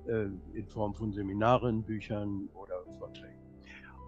äh, 0.08 0.28
in 0.54 0.68
Form 0.68 0.96
von 0.96 1.12
Seminaren, 1.12 1.84
Büchern 1.84 2.50
oder 2.54 2.84
Vorträgen. 2.98 3.42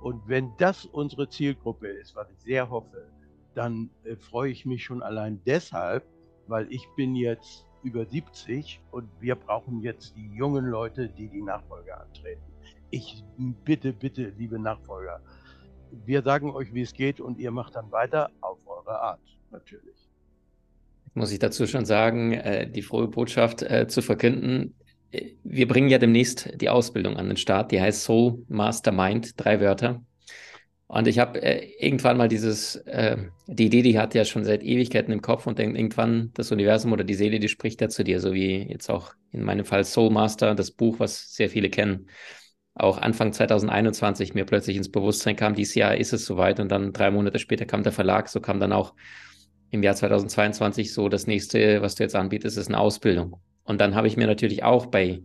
Und 0.01 0.27
wenn 0.27 0.51
das 0.57 0.85
unsere 0.85 1.27
Zielgruppe 1.27 1.87
ist, 1.87 2.15
was 2.15 2.29
ich 2.29 2.39
sehr 2.39 2.69
hoffe, 2.69 3.09
dann 3.53 3.89
äh, 4.03 4.15
freue 4.15 4.51
ich 4.51 4.65
mich 4.65 4.83
schon 4.83 5.01
allein 5.01 5.41
deshalb, 5.45 6.05
weil 6.47 6.71
ich 6.71 6.87
bin 6.95 7.15
jetzt 7.15 7.65
über 7.83 8.05
70 8.05 8.81
und 8.91 9.09
wir 9.19 9.35
brauchen 9.35 9.81
jetzt 9.81 10.15
die 10.15 10.29
jungen 10.33 10.65
Leute, 10.65 11.09
die 11.09 11.27
die 11.27 11.41
Nachfolger 11.41 12.01
antreten. 12.01 12.41
Ich 12.91 13.23
bitte, 13.63 13.93
bitte, 13.93 14.33
liebe 14.37 14.57
Nachfolger, 14.57 15.21
wir 16.05 16.21
sagen 16.21 16.51
euch, 16.51 16.73
wie 16.73 16.81
es 16.81 16.93
geht 16.93 17.19
und 17.19 17.37
ihr 17.37 17.51
macht 17.51 17.75
dann 17.75 17.91
weiter 17.91 18.29
auf 18.41 18.57
eure 18.65 18.99
Art, 18.99 19.21
natürlich. 19.51 19.95
Muss 21.13 21.31
ich 21.31 21.39
dazu 21.39 21.65
schon 21.67 21.85
sagen, 21.85 22.33
äh, 22.33 22.69
die 22.69 22.81
frohe 22.81 23.07
Botschaft 23.07 23.61
äh, 23.61 23.87
zu 23.87 24.01
verkünden. 24.01 24.75
Wir 25.43 25.67
bringen 25.67 25.87
ja 25.87 25.97
demnächst 25.97 26.59
die 26.59 26.69
Ausbildung 26.69 27.15
an 27.15 27.27
den 27.27 27.37
Start, 27.37 27.71
die 27.71 27.79
heißt 27.79 28.03
Soul 28.03 28.43
Mastermind, 28.49 29.33
drei 29.37 29.61
Wörter. 29.61 30.01
Und 30.87 31.07
ich 31.07 31.17
habe 31.17 31.41
äh, 31.41 31.71
irgendwann 31.79 32.17
mal 32.17 32.27
dieses, 32.27 32.75
äh, 32.75 33.17
die 33.47 33.65
Idee, 33.65 33.81
die 33.81 33.97
hat 33.97 34.13
ja 34.13 34.23
schon 34.23 34.43
seit 34.43 34.61
Ewigkeiten 34.61 35.11
im 35.11 35.21
Kopf 35.21 35.47
und 35.47 35.57
denkt 35.57 35.77
irgendwann 35.77 36.31
das 36.35 36.51
Universum 36.51 36.91
oder 36.91 37.03
die 37.03 37.15
Seele, 37.15 37.39
die 37.39 37.47
spricht 37.47 37.81
da 37.81 37.89
zu 37.89 38.03
dir, 38.03 38.19
so 38.19 38.33
wie 38.33 38.67
jetzt 38.69 38.89
auch 38.89 39.13
in 39.31 39.43
meinem 39.43 39.65
Fall 39.65 39.83
Soul 39.83 40.11
Master, 40.11 40.53
das 40.53 40.71
Buch, 40.71 40.99
was 40.99 41.33
sehr 41.33 41.49
viele 41.49 41.69
kennen. 41.69 42.07
Auch 42.75 42.97
Anfang 42.97 43.31
2021 43.31 44.33
mir 44.33 44.45
plötzlich 44.45 44.75
ins 44.75 44.91
Bewusstsein 44.91 45.37
kam, 45.37 45.55
dieses 45.55 45.75
Jahr 45.75 45.95
ist 45.95 46.11
es 46.11 46.25
soweit 46.25 46.59
und 46.59 46.69
dann 46.69 46.91
drei 46.91 47.09
Monate 47.09 47.39
später 47.39 47.65
kam 47.65 47.83
der 47.83 47.93
Verlag, 47.93 48.27
so 48.27 48.41
kam 48.41 48.59
dann 48.59 48.73
auch 48.73 48.93
im 49.71 49.81
Jahr 49.81 49.95
2022 49.95 50.93
so 50.93 51.07
das 51.07 51.25
nächste, 51.25 51.81
was 51.81 51.95
du 51.95 52.03
jetzt 52.03 52.15
anbietest, 52.15 52.57
ist 52.57 52.67
eine 52.67 52.79
Ausbildung. 52.79 53.39
Und 53.63 53.79
dann 53.79 53.95
habe 53.95 54.07
ich 54.07 54.17
mir 54.17 54.27
natürlich 54.27 54.63
auch 54.63 54.87
bei, 54.87 55.21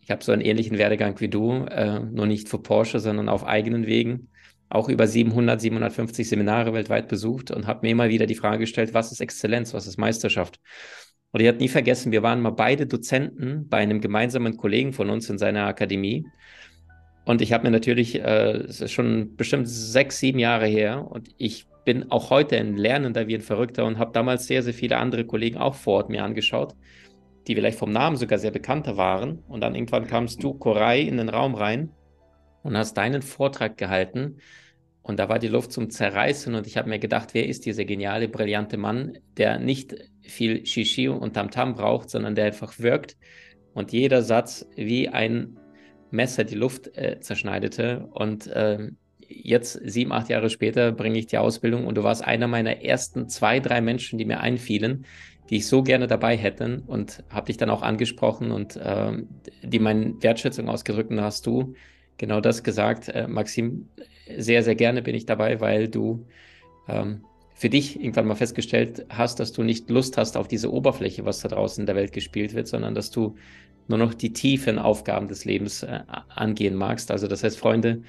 ich 0.00 0.10
habe 0.10 0.22
so 0.22 0.30
einen 0.30 0.40
ähnlichen 0.40 0.78
Werdegang 0.78 1.18
wie 1.20 1.28
du, 1.28 1.64
äh, 1.64 1.98
nur 1.98 2.26
nicht 2.26 2.48
für 2.48 2.58
Porsche, 2.58 3.00
sondern 3.00 3.28
auf 3.28 3.44
eigenen 3.44 3.86
Wegen, 3.86 4.28
auch 4.68 4.88
über 4.88 5.06
700, 5.06 5.60
750 5.60 6.28
Seminare 6.28 6.72
weltweit 6.74 7.08
besucht 7.08 7.50
und 7.50 7.66
habe 7.66 7.80
mir 7.82 7.90
immer 7.90 8.08
wieder 8.08 8.26
die 8.26 8.34
Frage 8.34 8.58
gestellt, 8.58 8.94
was 8.94 9.12
ist 9.12 9.20
Exzellenz, 9.20 9.74
was 9.74 9.86
ist 9.86 9.98
Meisterschaft? 9.98 10.60
Und 11.32 11.40
ich 11.40 11.48
habe 11.48 11.58
nie 11.58 11.68
vergessen, 11.68 12.12
wir 12.12 12.22
waren 12.22 12.40
mal 12.40 12.50
beide 12.50 12.86
Dozenten 12.86 13.68
bei 13.68 13.78
einem 13.78 14.00
gemeinsamen 14.00 14.56
Kollegen 14.56 14.92
von 14.92 15.10
uns 15.10 15.28
in 15.28 15.38
seiner 15.38 15.66
Akademie. 15.66 16.26
Und 17.24 17.40
ich 17.40 17.52
habe 17.52 17.64
mir 17.64 17.70
natürlich, 17.70 18.20
äh, 18.20 18.52
es 18.58 18.80
ist 18.80 18.92
schon 18.92 19.36
bestimmt 19.36 19.68
sechs, 19.68 20.18
sieben 20.18 20.38
Jahre 20.38 20.66
her, 20.66 21.06
und 21.10 21.28
ich 21.38 21.66
bin 21.84 22.10
auch 22.10 22.30
heute 22.30 22.56
ein 22.56 22.76
Lernender 22.76 23.26
wie 23.28 23.34
ein 23.34 23.40
Verrückter 23.40 23.84
und 23.84 23.98
habe 23.98 24.12
damals 24.12 24.46
sehr, 24.46 24.62
sehr 24.62 24.74
viele 24.74 24.98
andere 24.98 25.24
Kollegen 25.24 25.58
auch 25.58 25.74
vor 25.74 25.94
Ort 25.94 26.10
mir 26.10 26.24
angeschaut, 26.24 26.74
die 27.46 27.54
vielleicht 27.54 27.78
vom 27.78 27.92
Namen 27.92 28.16
sogar 28.16 28.38
sehr 28.38 28.50
bekannter 28.50 28.96
waren. 28.96 29.40
Und 29.48 29.60
dann 29.60 29.74
irgendwann 29.74 30.06
kamst 30.06 30.42
du, 30.42 30.54
Koray, 30.54 31.06
in 31.06 31.18
den 31.18 31.28
Raum 31.28 31.54
rein 31.54 31.90
und 32.62 32.76
hast 32.76 32.94
deinen 32.94 33.22
Vortrag 33.22 33.76
gehalten. 33.76 34.38
Und 35.02 35.18
da 35.18 35.28
war 35.28 35.38
die 35.38 35.48
Luft 35.48 35.72
zum 35.72 35.90
Zerreißen 35.90 36.54
und 36.54 36.66
ich 36.66 36.78
habe 36.78 36.88
mir 36.88 36.98
gedacht, 36.98 37.34
wer 37.34 37.46
ist 37.46 37.66
dieser 37.66 37.84
geniale, 37.84 38.26
brillante 38.26 38.78
Mann, 38.78 39.18
der 39.36 39.58
nicht 39.58 39.94
viel 40.22 40.64
Shishi 40.64 41.08
und 41.08 41.34
Tamtam 41.34 41.74
braucht, 41.74 42.08
sondern 42.08 42.34
der 42.34 42.46
einfach 42.46 42.78
wirkt 42.78 43.18
und 43.74 43.92
jeder 43.92 44.22
Satz 44.22 44.66
wie 44.76 45.10
ein 45.10 45.58
Messer 46.14 46.44
die 46.44 46.54
Luft 46.54 46.96
äh, 46.96 47.20
zerschneidete. 47.20 48.08
Und 48.12 48.46
äh, 48.46 48.90
jetzt, 49.28 49.80
sieben, 49.84 50.12
acht 50.12 50.28
Jahre 50.28 50.50
später, 50.50 50.92
bringe 50.92 51.18
ich 51.18 51.26
die 51.26 51.38
Ausbildung 51.38 51.86
und 51.86 51.96
du 51.96 52.02
warst 52.02 52.24
einer 52.24 52.46
meiner 52.46 52.82
ersten 52.82 53.28
zwei, 53.28 53.60
drei 53.60 53.80
Menschen, 53.80 54.18
die 54.18 54.24
mir 54.24 54.40
einfielen, 54.40 55.04
die 55.50 55.56
ich 55.56 55.66
so 55.66 55.82
gerne 55.82 56.06
dabei 56.06 56.36
hätte 56.36 56.82
und 56.86 57.22
habe 57.28 57.46
dich 57.46 57.56
dann 57.56 57.70
auch 57.70 57.82
angesprochen 57.82 58.50
und 58.50 58.76
äh, 58.76 59.12
die 59.62 59.78
meine 59.78 60.14
Wertschätzung 60.22 60.68
ausgedrückt 60.68 61.10
und 61.10 61.20
hast 61.20 61.46
du 61.46 61.74
genau 62.16 62.40
das 62.40 62.62
gesagt. 62.62 63.08
Äh, 63.08 63.26
Maxim, 63.28 63.88
sehr, 64.38 64.62
sehr 64.62 64.74
gerne 64.74 65.02
bin 65.02 65.14
ich 65.14 65.26
dabei, 65.26 65.60
weil 65.60 65.88
du 65.88 66.26
ähm, 66.88 67.24
für 67.54 67.68
dich 67.68 68.00
irgendwann 68.00 68.26
mal 68.26 68.34
festgestellt 68.34 69.06
hast, 69.10 69.38
dass 69.38 69.52
du 69.52 69.62
nicht 69.62 69.90
Lust 69.90 70.16
hast 70.16 70.36
auf 70.36 70.48
diese 70.48 70.72
Oberfläche, 70.72 71.24
was 71.24 71.40
da 71.40 71.48
draußen 71.48 71.82
in 71.82 71.86
der 71.86 71.94
Welt 71.94 72.12
gespielt 72.12 72.54
wird, 72.54 72.66
sondern 72.66 72.94
dass 72.94 73.10
du 73.10 73.36
nur 73.88 73.98
noch 73.98 74.14
die 74.14 74.32
tiefen 74.32 74.78
Aufgaben 74.78 75.28
des 75.28 75.44
Lebens 75.44 75.82
äh, 75.82 76.00
angehen 76.28 76.74
magst. 76.74 77.10
Also 77.10 77.26
das 77.26 77.44
heißt, 77.44 77.58
Freunde, 77.58 78.02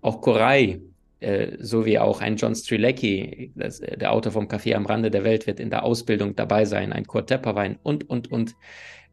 auch 0.00 0.20
Koray, 0.20 0.80
äh, 1.20 1.56
so 1.60 1.84
wie 1.84 1.98
auch 1.98 2.20
ein 2.20 2.36
John 2.36 2.54
Strilecki, 2.54 3.52
das, 3.54 3.80
äh, 3.80 3.96
der 3.98 4.12
Autor 4.12 4.32
vom 4.32 4.46
Café 4.48 4.74
am 4.74 4.86
Rande 4.86 5.10
der 5.10 5.24
Welt, 5.24 5.46
wird 5.46 5.60
in 5.60 5.70
der 5.70 5.82
Ausbildung 5.82 6.36
dabei 6.36 6.64
sein, 6.64 6.92
ein 6.92 7.06
Kurt 7.06 7.28
Tepperwein 7.28 7.78
und, 7.82 8.08
und, 8.08 8.30
und, 8.30 8.54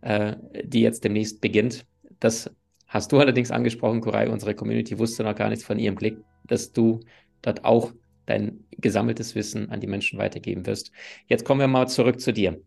äh, 0.01 0.35
die 0.63 0.81
jetzt 0.81 1.03
demnächst 1.03 1.41
beginnt. 1.41 1.85
Das 2.19 2.49
hast 2.87 3.11
du 3.11 3.19
allerdings 3.19 3.51
angesprochen, 3.51 4.01
Koray. 4.01 4.29
Unsere 4.29 4.55
Community 4.55 4.97
wusste 4.99 5.23
noch 5.23 5.35
gar 5.35 5.49
nichts 5.49 5.65
von 5.65 5.79
ihrem 5.79 5.95
Blick, 5.95 6.17
dass 6.45 6.71
du 6.71 6.99
dort 7.41 7.65
auch 7.65 7.91
dein 8.25 8.63
gesammeltes 8.71 9.35
Wissen 9.35 9.69
an 9.69 9.79
die 9.79 9.87
Menschen 9.87 10.19
weitergeben 10.19 10.65
wirst. 10.65 10.91
Jetzt 11.27 11.45
kommen 11.45 11.59
wir 11.59 11.67
mal 11.67 11.87
zurück 11.87 12.19
zu 12.19 12.33
dir. 12.33 12.61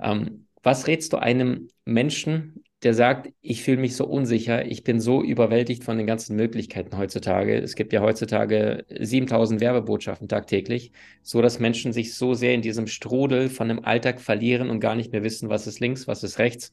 Ähm, 0.00 0.46
was 0.62 0.86
rätst 0.86 1.12
du 1.12 1.16
einem 1.16 1.68
Menschen, 1.84 2.61
der 2.82 2.94
sagt, 2.94 3.32
ich 3.40 3.62
fühle 3.62 3.80
mich 3.80 3.94
so 3.94 4.06
unsicher, 4.06 4.66
ich 4.66 4.82
bin 4.82 5.00
so 5.00 5.22
überwältigt 5.22 5.84
von 5.84 5.98
den 5.98 6.06
ganzen 6.06 6.34
Möglichkeiten 6.34 6.96
heutzutage. 6.98 7.56
Es 7.56 7.76
gibt 7.76 7.92
ja 7.92 8.00
heutzutage 8.00 8.84
7000 8.90 9.60
Werbebotschaften 9.60 10.28
tagtäglich, 10.28 10.90
so 11.22 11.40
dass 11.40 11.60
Menschen 11.60 11.92
sich 11.92 12.14
so 12.14 12.34
sehr 12.34 12.54
in 12.54 12.62
diesem 12.62 12.88
Strudel 12.88 13.48
von 13.48 13.68
dem 13.68 13.84
Alltag 13.84 14.20
verlieren 14.20 14.68
und 14.68 14.80
gar 14.80 14.96
nicht 14.96 15.12
mehr 15.12 15.22
wissen, 15.22 15.48
was 15.48 15.68
ist 15.68 15.78
links, 15.78 16.08
was 16.08 16.24
ist 16.24 16.38
rechts. 16.40 16.72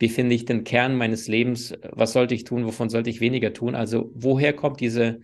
Wie 0.00 0.08
finde 0.08 0.34
ich 0.34 0.44
den 0.44 0.64
Kern 0.64 0.96
meines 0.96 1.28
Lebens? 1.28 1.72
Was 1.90 2.12
sollte 2.12 2.34
ich 2.34 2.44
tun? 2.44 2.64
Wovon 2.64 2.88
sollte 2.88 3.10
ich 3.10 3.20
weniger 3.20 3.52
tun? 3.52 3.74
Also, 3.74 4.10
woher 4.14 4.52
kommt 4.52 4.80
diese 4.80 5.20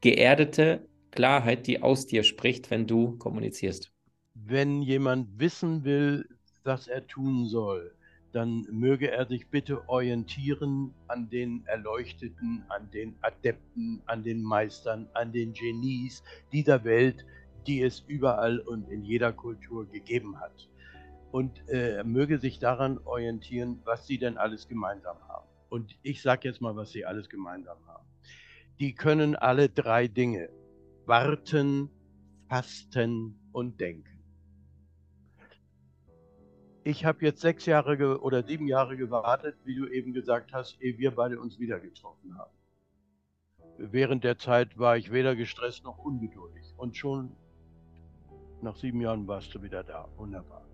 geerdete 0.00 0.86
Klarheit, 1.10 1.66
die 1.66 1.82
aus 1.82 2.06
dir 2.06 2.22
spricht, 2.22 2.70
wenn 2.70 2.86
du 2.86 3.16
kommunizierst? 3.16 3.90
Wenn 4.34 4.82
jemand 4.82 5.38
wissen 5.38 5.84
will, 5.84 6.26
was 6.62 6.88
er 6.88 7.06
tun 7.06 7.46
soll, 7.46 7.95
dann 8.36 8.66
möge 8.70 9.10
er 9.10 9.24
sich 9.26 9.48
bitte 9.48 9.88
orientieren 9.88 10.92
an 11.08 11.30
den 11.30 11.64
Erleuchteten, 11.64 12.66
an 12.68 12.90
den 12.90 13.16
Adepten, 13.22 14.02
an 14.04 14.24
den 14.24 14.42
Meistern, 14.42 15.08
an 15.14 15.32
den 15.32 15.54
Genies 15.54 16.22
dieser 16.52 16.84
Welt, 16.84 17.24
die 17.66 17.80
es 17.80 18.00
überall 18.00 18.58
und 18.58 18.90
in 18.90 19.02
jeder 19.02 19.32
Kultur 19.32 19.88
gegeben 19.88 20.38
hat. 20.38 20.68
Und 21.32 21.66
äh, 21.70 22.04
möge 22.04 22.38
sich 22.38 22.58
daran 22.58 22.98
orientieren, 22.98 23.80
was 23.84 24.06
sie 24.06 24.18
denn 24.18 24.36
alles 24.36 24.68
gemeinsam 24.68 25.16
haben. 25.28 25.48
Und 25.70 25.96
ich 26.02 26.20
sage 26.20 26.46
jetzt 26.46 26.60
mal, 26.60 26.76
was 26.76 26.90
sie 26.90 27.06
alles 27.06 27.30
gemeinsam 27.30 27.78
haben. 27.86 28.04
Die 28.80 28.94
können 28.94 29.34
alle 29.34 29.70
drei 29.70 30.08
Dinge. 30.08 30.50
Warten, 31.06 31.88
fasten 32.50 33.38
und 33.52 33.80
denken. 33.80 34.15
Ich 36.86 37.04
habe 37.04 37.24
jetzt 37.24 37.40
sechs 37.40 37.66
Jahre 37.66 38.20
oder 38.20 38.44
sieben 38.44 38.68
Jahre 38.68 38.96
gewartet, 38.96 39.56
wie 39.64 39.74
du 39.74 39.88
eben 39.88 40.12
gesagt 40.12 40.52
hast, 40.52 40.80
ehe 40.80 40.96
wir 40.98 41.10
beide 41.10 41.40
uns 41.40 41.58
wieder 41.58 41.80
getroffen 41.80 42.38
haben. 42.38 42.52
Während 43.76 44.22
der 44.22 44.38
Zeit 44.38 44.78
war 44.78 44.96
ich 44.96 45.10
weder 45.10 45.34
gestresst 45.34 45.82
noch 45.82 45.98
ungeduldig. 45.98 46.62
Und 46.76 46.96
schon 46.96 47.32
nach 48.62 48.76
sieben 48.76 49.00
Jahren 49.00 49.26
warst 49.26 49.52
du 49.52 49.62
wieder 49.62 49.82
da. 49.82 50.08
Wunderbar. 50.16 50.64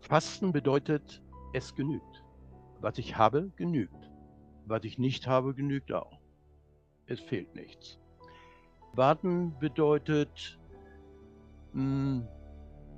Fasten 0.00 0.52
bedeutet, 0.52 1.20
es 1.52 1.74
genügt. 1.74 2.22
Was 2.80 2.96
ich 2.96 3.16
habe, 3.16 3.50
genügt. 3.56 4.12
Was 4.66 4.84
ich 4.84 4.96
nicht 4.96 5.26
habe, 5.26 5.54
genügt 5.54 5.92
auch. 5.92 6.20
Es 7.06 7.18
fehlt 7.18 7.56
nichts. 7.56 7.98
Warten 8.92 9.58
bedeutet, 9.58 10.56
hm, 11.72 12.28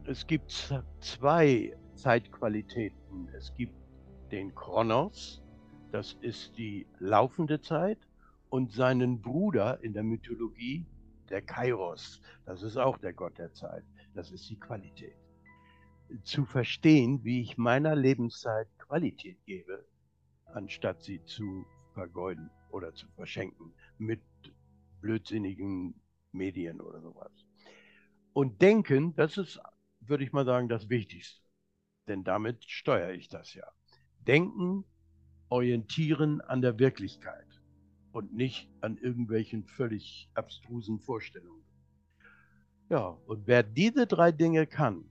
es 0.05 0.26
gibt 0.26 0.50
zwei 1.00 1.75
Zeitqualitäten. 2.00 3.28
Es 3.37 3.54
gibt 3.54 3.75
den 4.33 4.54
Kronos, 4.54 5.42
das 5.92 6.16
ist 6.23 6.57
die 6.57 6.87
laufende 6.99 7.61
Zeit, 7.61 7.99
und 8.49 8.73
seinen 8.73 9.21
Bruder 9.21 9.78
in 9.85 9.92
der 9.92 10.02
Mythologie, 10.02 10.87
der 11.28 11.42
Kairos, 11.42 12.21
das 12.47 12.62
ist 12.62 12.76
auch 12.76 12.99
der 12.99 13.12
Gott 13.12 13.38
der 13.38 13.52
Zeit, 13.52 13.85
das 14.14 14.33
ist 14.33 14.49
die 14.49 14.59
Qualität. 14.59 15.14
Zu 16.25 16.45
verstehen, 16.45 17.23
wie 17.23 17.42
ich 17.42 17.59
meiner 17.59 17.95
Lebenszeit 17.95 18.66
Qualität 18.78 19.37
gebe, 19.45 19.85
anstatt 20.47 21.02
sie 21.02 21.23
zu 21.25 21.64
vergeuden 21.92 22.50
oder 22.71 22.95
zu 22.95 23.07
verschenken 23.09 23.73
mit 23.99 24.23
blödsinnigen 25.00 25.95
Medien 26.33 26.80
oder 26.80 27.00
sowas. 27.00 27.30
Und 28.33 28.62
denken, 28.62 29.14
das 29.14 29.37
ist, 29.37 29.61
würde 30.00 30.25
ich 30.25 30.33
mal 30.33 30.47
sagen, 30.47 30.69
das 30.69 30.88
Wichtigste 30.88 31.50
denn 32.11 32.25
damit 32.25 32.64
steuere 32.64 33.12
ich 33.12 33.29
das 33.29 33.55
ja. 33.55 33.64
Denken, 34.26 34.85
orientieren 35.49 36.40
an 36.40 36.61
der 36.61 36.79
Wirklichkeit 36.81 37.47
und 38.11 38.35
nicht 38.35 38.69
an 38.81 38.99
irgendwelchen 38.99 39.64
völlig 39.64 40.29
abstrusen 40.35 40.99
Vorstellungen. 40.99 41.62
Ja, 42.88 43.17
und 43.26 43.47
wer 43.47 43.62
diese 43.62 44.09
drei 44.09 44.33
Dinge 44.33 44.67
kann, 44.67 45.05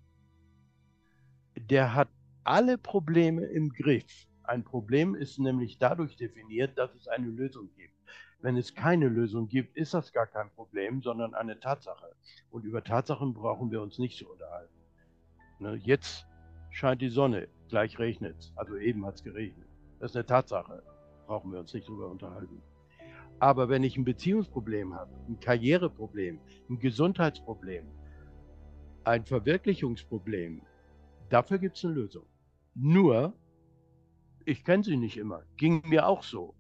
der 1.56 1.96
hat 1.96 2.10
alle 2.44 2.77
Probleme 2.77 3.46
im 3.46 3.70
Griff. 3.70 4.27
Ein 4.44 4.65
Problem 4.65 5.15
ist 5.15 5.39
nämlich 5.39 5.77
dadurch 5.77 6.18
definiert, 6.18 6.77
dass 6.77 6.94
es 6.96 7.08
eine 7.08 7.27
Lösung 7.27 7.70
gibt. 7.77 7.94
Wenn 8.41 8.58
es 8.58 8.75
keine 8.75 9.08
Lösung 9.08 9.48
gibt, 9.48 9.77
ist 9.77 9.94
das 9.94 10.12
gar 10.12 10.27
kein 10.27 10.50
Problem, 10.51 11.01
sondern 11.01 11.34
eine 11.34 11.60
Tatsache. 11.60 12.13
Und 12.50 12.65
über 12.65 12.84
Tatsachen 12.84 13.34
brauchen 13.34 13.72
wir 13.72 13.82
uns 13.82 14.00
nicht 14.00 14.18
zu 14.18 14.29
unterhalten. 14.29 14.74
Ne, 15.60 15.75
jetzt 15.75 16.28
scheint 16.79 17.01
die 17.01 17.09
Sonne, 17.09 17.50
gleich 17.67 18.00
regnet 18.00 18.38
es. 18.39 18.53
Also 18.55 18.77
eben 18.77 19.05
hat 19.05 19.15
es 19.15 19.24
geregnet. 19.24 19.67
Das 20.00 20.12
ist 20.12 20.15
eine 20.15 20.25
Tatsache. 20.25 20.81
Brauchen 21.27 21.51
wir 21.51 21.59
uns 21.59 21.74
nicht 21.74 21.88
drüber 21.88 22.09
unterhalten. 22.09 22.62
Aber 23.39 23.69
wenn 23.69 23.83
ich 23.83 23.98
ein 23.98 24.05
Beziehungsproblem 24.05 24.95
habe, 24.95 25.12
ein 25.27 25.39
Karriereproblem, 25.39 26.39
ein 26.69 26.79
Gesundheitsproblem, 26.79 27.86
ein 29.03 29.25
Verwirklichungsproblem, 29.25 30.62
dafür 31.29 31.57
gibt 31.59 31.77
es 31.77 31.86
eine 31.86 31.93
Lösung. 31.93 32.25
Nur, 32.75 33.33
ich 34.45 34.63
kenne 34.63 34.83
sie 34.83 34.98
nicht 34.98 35.17
immer. 35.17 35.43
Ging 35.57 35.81
mir 35.88 36.07
auch 36.07 36.24
so. 36.24 36.55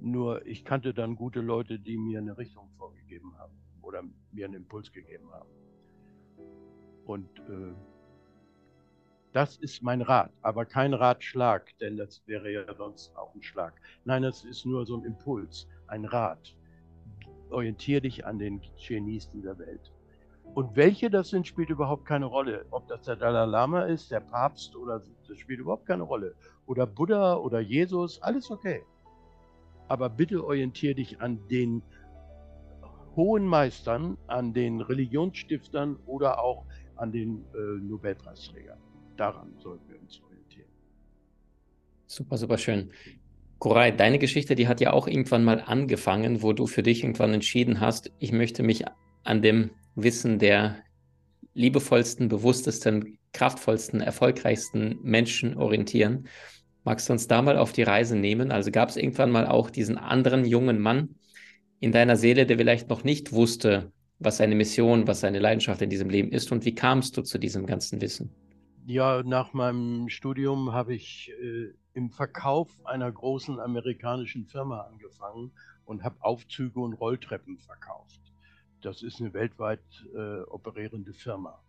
Nur 0.00 0.44
ich 0.44 0.64
kannte 0.64 0.92
dann 0.92 1.16
gute 1.16 1.40
Leute, 1.40 1.78
die 1.78 1.96
mir 1.96 2.18
eine 2.18 2.36
Richtung 2.36 2.68
vorgegeben 2.76 3.36
haben 3.38 3.54
oder 3.80 4.02
mir 4.32 4.44
einen 4.44 4.54
Impuls 4.54 4.92
gegeben 4.92 5.30
haben. 5.32 5.48
Und 7.04 7.30
äh, 7.48 7.74
das 9.36 9.58
ist 9.58 9.82
mein 9.82 10.00
Rat, 10.00 10.30
aber 10.40 10.64
kein 10.64 10.94
Ratschlag, 10.94 11.66
denn 11.78 11.98
das 11.98 12.22
wäre 12.26 12.50
ja 12.50 12.74
sonst 12.74 13.14
auch 13.18 13.34
ein 13.34 13.42
Schlag. 13.42 13.74
Nein, 14.06 14.22
das 14.22 14.46
ist 14.46 14.64
nur 14.64 14.86
so 14.86 14.96
ein 14.96 15.04
Impuls, 15.04 15.68
ein 15.88 16.06
Rat. 16.06 16.56
Orientier 17.50 18.00
dich 18.00 18.24
an 18.24 18.38
den 18.38 18.62
Genies 18.78 19.28
dieser 19.28 19.58
Welt. 19.58 19.92
Und 20.54 20.74
welche 20.74 21.10
das 21.10 21.28
sind, 21.28 21.46
spielt 21.46 21.68
überhaupt 21.68 22.06
keine 22.06 22.24
Rolle. 22.24 22.64
Ob 22.70 22.88
das 22.88 23.02
der 23.02 23.16
Dalai 23.16 23.44
Lama 23.44 23.82
ist, 23.82 24.10
der 24.10 24.20
Papst 24.20 24.74
oder 24.74 25.02
das 25.28 25.36
spielt 25.36 25.60
überhaupt 25.60 25.84
keine 25.84 26.04
Rolle. 26.04 26.34
Oder 26.64 26.86
Buddha 26.86 27.34
oder 27.34 27.60
Jesus, 27.60 28.22
alles 28.22 28.50
okay. 28.50 28.84
Aber 29.88 30.08
bitte 30.08 30.42
orientier 30.42 30.94
dich 30.94 31.20
an 31.20 31.46
den 31.48 31.82
hohen 33.14 33.44
Meistern, 33.44 34.16
an 34.28 34.54
den 34.54 34.80
Religionsstiftern 34.80 35.96
oder 36.06 36.42
auch 36.42 36.64
an 36.96 37.12
den 37.12 37.44
äh, 37.54 37.82
Nobelpreisträgern 37.82 38.85
daran 39.16 39.54
sollten 39.58 39.88
wir 39.88 40.00
uns 40.00 40.20
orientieren. 40.22 40.68
Super, 42.06 42.36
super 42.36 42.58
schön. 42.58 42.90
Koray, 43.58 43.96
deine 43.96 44.18
Geschichte, 44.18 44.54
die 44.54 44.68
hat 44.68 44.80
ja 44.80 44.92
auch 44.92 45.08
irgendwann 45.08 45.44
mal 45.44 45.60
angefangen, 45.60 46.42
wo 46.42 46.52
du 46.52 46.66
für 46.66 46.82
dich 46.82 47.02
irgendwann 47.02 47.32
entschieden 47.32 47.80
hast, 47.80 48.12
ich 48.18 48.32
möchte 48.32 48.62
mich 48.62 48.84
an 49.24 49.42
dem 49.42 49.70
Wissen 49.94 50.38
der 50.38 50.82
liebevollsten, 51.54 52.28
bewusstesten, 52.28 53.18
kraftvollsten, 53.32 54.02
erfolgreichsten 54.02 54.98
Menschen 55.02 55.56
orientieren. 55.56 56.28
Magst 56.84 57.08
du 57.08 57.14
uns 57.14 57.28
da 57.28 57.40
mal 57.40 57.56
auf 57.56 57.72
die 57.72 57.82
Reise 57.82 58.14
nehmen? 58.14 58.52
Also 58.52 58.70
gab 58.70 58.90
es 58.90 58.96
irgendwann 58.96 59.30
mal 59.30 59.46
auch 59.46 59.70
diesen 59.70 59.96
anderen 59.96 60.44
jungen 60.44 60.78
Mann 60.78 61.16
in 61.80 61.92
deiner 61.92 62.16
Seele, 62.16 62.46
der 62.46 62.58
vielleicht 62.58 62.88
noch 62.88 63.04
nicht 63.04 63.32
wusste, 63.32 63.90
was 64.18 64.36
seine 64.36 64.54
Mission, 64.54 65.06
was 65.06 65.20
seine 65.20 65.38
Leidenschaft 65.38 65.82
in 65.82 65.90
diesem 65.90 66.10
Leben 66.10 66.30
ist 66.30 66.52
und 66.52 66.64
wie 66.64 66.74
kamst 66.74 67.16
du 67.16 67.22
zu 67.22 67.38
diesem 67.38 67.66
ganzen 67.66 68.00
Wissen? 68.00 68.30
Ja, 68.88 69.24
nach 69.24 69.52
meinem 69.52 70.08
Studium 70.08 70.72
habe 70.72 70.94
ich 70.94 71.32
äh, 71.42 71.74
im 71.92 72.08
Verkauf 72.12 72.70
einer 72.86 73.10
großen 73.10 73.58
amerikanischen 73.58 74.46
Firma 74.46 74.82
angefangen 74.82 75.50
und 75.84 76.04
habe 76.04 76.22
Aufzüge 76.22 76.78
und 76.78 76.92
Rolltreppen 76.92 77.58
verkauft. 77.58 78.20
Das 78.82 79.02
ist 79.02 79.20
eine 79.20 79.34
weltweit 79.34 79.82
äh, 80.14 80.42
operierende 80.42 81.14
Firma. 81.14 81.60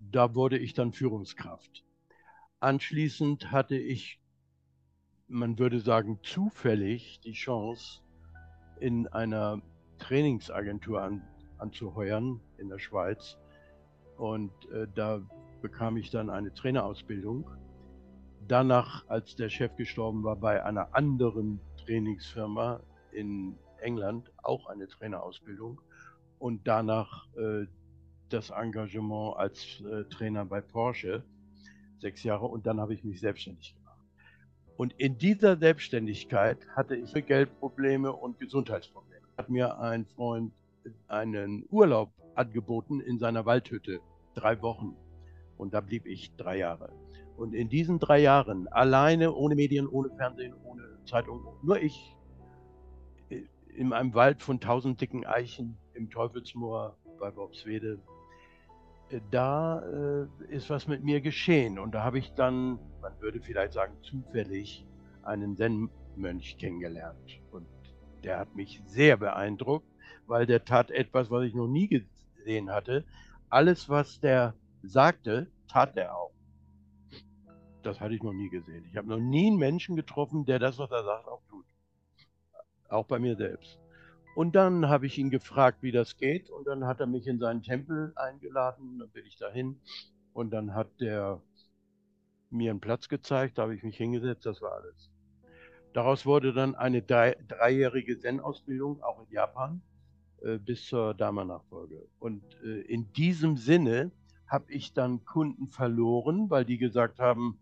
Da 0.00 0.34
wurde 0.34 0.58
ich 0.58 0.74
dann 0.74 0.92
Führungskraft. 0.92 1.84
Anschließend 2.58 3.52
hatte 3.52 3.76
ich, 3.76 4.20
man 5.28 5.60
würde 5.60 5.78
sagen, 5.78 6.18
zufällig 6.24 7.20
die 7.20 7.34
Chance, 7.34 8.02
in 8.80 9.06
einer 9.06 9.62
Trainingsagentur 10.00 11.00
an, 11.00 11.22
anzuheuern 11.58 12.40
in 12.58 12.68
der 12.68 12.80
Schweiz. 12.80 13.38
Und 14.16 14.50
äh, 14.72 14.88
da 14.92 15.22
bekam 15.60 15.96
ich 15.96 16.10
dann 16.10 16.30
eine 16.30 16.52
Trainerausbildung. 16.52 17.50
Danach, 18.48 19.04
als 19.08 19.36
der 19.36 19.48
Chef 19.48 19.74
gestorben 19.76 20.22
war, 20.22 20.36
bei 20.36 20.64
einer 20.64 20.94
anderen 20.94 21.60
Trainingsfirma 21.84 22.80
in 23.12 23.56
England 23.80 24.30
auch 24.42 24.66
eine 24.66 24.86
Trainerausbildung 24.88 25.80
und 26.38 26.66
danach 26.66 27.26
äh, 27.36 27.66
das 28.28 28.50
Engagement 28.50 29.36
als 29.36 29.80
äh, 29.80 30.04
Trainer 30.04 30.44
bei 30.44 30.60
Porsche, 30.60 31.24
sechs 31.98 32.22
Jahre, 32.22 32.46
und 32.46 32.66
dann 32.66 32.80
habe 32.80 32.94
ich 32.94 33.04
mich 33.04 33.20
selbstständig 33.20 33.74
gemacht. 33.74 34.00
Und 34.76 34.92
in 34.98 35.16
dieser 35.16 35.56
Selbstständigkeit 35.56 36.58
hatte 36.74 36.96
ich 36.96 37.12
Geldprobleme 37.14 38.12
und 38.12 38.38
Gesundheitsprobleme. 38.38 39.26
Hat 39.38 39.48
mir 39.48 39.78
ein 39.80 40.04
Freund 40.04 40.52
einen 41.08 41.64
Urlaub 41.70 42.10
angeboten 42.34 43.00
in 43.00 43.18
seiner 43.18 43.46
Waldhütte, 43.46 44.00
drei 44.34 44.60
Wochen. 44.60 44.94
Und 45.56 45.74
da 45.74 45.80
blieb 45.80 46.06
ich 46.06 46.34
drei 46.36 46.58
Jahre. 46.58 46.90
Und 47.36 47.54
in 47.54 47.68
diesen 47.68 47.98
drei 47.98 48.18
Jahren, 48.20 48.68
alleine, 48.68 49.34
ohne 49.34 49.54
Medien, 49.54 49.86
ohne 49.86 50.10
Fernsehen, 50.10 50.54
ohne 50.64 50.82
Zeitung, 51.04 51.46
nur 51.62 51.80
ich, 51.80 52.16
äh, 53.28 53.42
in 53.74 53.92
einem 53.92 54.14
Wald 54.14 54.42
von 54.42 54.60
tausend 54.60 55.00
dicken 55.00 55.26
Eichen 55.26 55.76
im 55.94 56.10
Teufelsmoor 56.10 56.96
bei 57.18 57.34
Worpswede, 57.36 57.98
äh, 59.10 59.20
da 59.30 59.80
äh, 59.80 60.26
ist 60.48 60.70
was 60.70 60.88
mit 60.88 61.04
mir 61.04 61.20
geschehen. 61.20 61.78
Und 61.78 61.94
da 61.94 62.02
habe 62.02 62.18
ich 62.18 62.32
dann, 62.32 62.78
man 63.02 63.12
würde 63.20 63.40
vielleicht 63.40 63.74
sagen, 63.74 63.94
zufällig 64.02 64.86
einen 65.22 65.56
Zen-Mönch 65.56 66.56
kennengelernt. 66.58 67.40
Und 67.50 67.66
der 68.24 68.38
hat 68.38 68.54
mich 68.56 68.82
sehr 68.86 69.16
beeindruckt, 69.16 69.86
weil 70.26 70.46
der 70.46 70.64
tat 70.64 70.90
etwas, 70.90 71.30
was 71.30 71.44
ich 71.44 71.54
noch 71.54 71.68
nie 71.68 71.88
gesehen 71.88 72.70
hatte. 72.70 73.04
Alles, 73.48 73.88
was 73.88 74.20
der 74.20 74.54
sagte, 74.88 75.48
tat 75.68 75.96
er 75.96 76.16
auch. 76.16 76.32
Das 77.82 78.00
hatte 78.00 78.14
ich 78.14 78.22
noch 78.22 78.32
nie 78.32 78.48
gesehen. 78.48 78.84
Ich 78.90 78.96
habe 78.96 79.08
noch 79.08 79.20
nie 79.20 79.46
einen 79.46 79.58
Menschen 79.58 79.94
getroffen, 79.94 80.44
der 80.44 80.58
das, 80.58 80.78
was 80.78 80.90
er 80.90 81.04
sagt, 81.04 81.28
auch 81.28 81.42
tut. 81.48 81.66
Auch 82.88 83.06
bei 83.06 83.18
mir 83.18 83.36
selbst. 83.36 83.78
Und 84.34 84.54
dann 84.54 84.88
habe 84.88 85.06
ich 85.06 85.16
ihn 85.18 85.30
gefragt, 85.30 85.78
wie 85.82 85.92
das 85.92 86.16
geht. 86.16 86.50
Und 86.50 86.66
dann 86.66 86.84
hat 86.84 87.00
er 87.00 87.06
mich 87.06 87.26
in 87.26 87.38
seinen 87.38 87.62
Tempel 87.62 88.12
eingeladen. 88.16 88.98
Dann 88.98 89.08
bin 89.10 89.24
ich 89.24 89.36
dahin. 89.36 89.80
Und 90.32 90.50
dann 90.50 90.74
hat 90.74 90.88
der 91.00 91.40
mir 92.50 92.70
einen 92.70 92.80
Platz 92.80 93.08
gezeigt. 93.08 93.56
Da 93.56 93.62
habe 93.62 93.74
ich 93.74 93.82
mich 93.82 93.96
hingesetzt. 93.96 94.44
Das 94.44 94.60
war 94.60 94.72
alles. 94.72 95.10
Daraus 95.94 96.26
wurde 96.26 96.52
dann 96.52 96.74
eine 96.74 97.00
drei, 97.00 97.36
dreijährige 97.48 98.18
Zen-Ausbildung, 98.18 99.02
auch 99.02 99.22
in 99.22 99.32
Japan, 99.32 99.80
äh, 100.42 100.58
bis 100.58 100.84
zur 100.84 101.14
Dharma-Nachfolge. 101.14 102.06
Und 102.18 102.42
äh, 102.62 102.82
in 102.82 103.10
diesem 103.14 103.56
Sinne 103.56 104.10
habe 104.46 104.72
ich 104.72 104.92
dann 104.92 105.24
Kunden 105.24 105.68
verloren, 105.68 106.50
weil 106.50 106.64
die 106.64 106.78
gesagt 106.78 107.18
haben, 107.18 107.58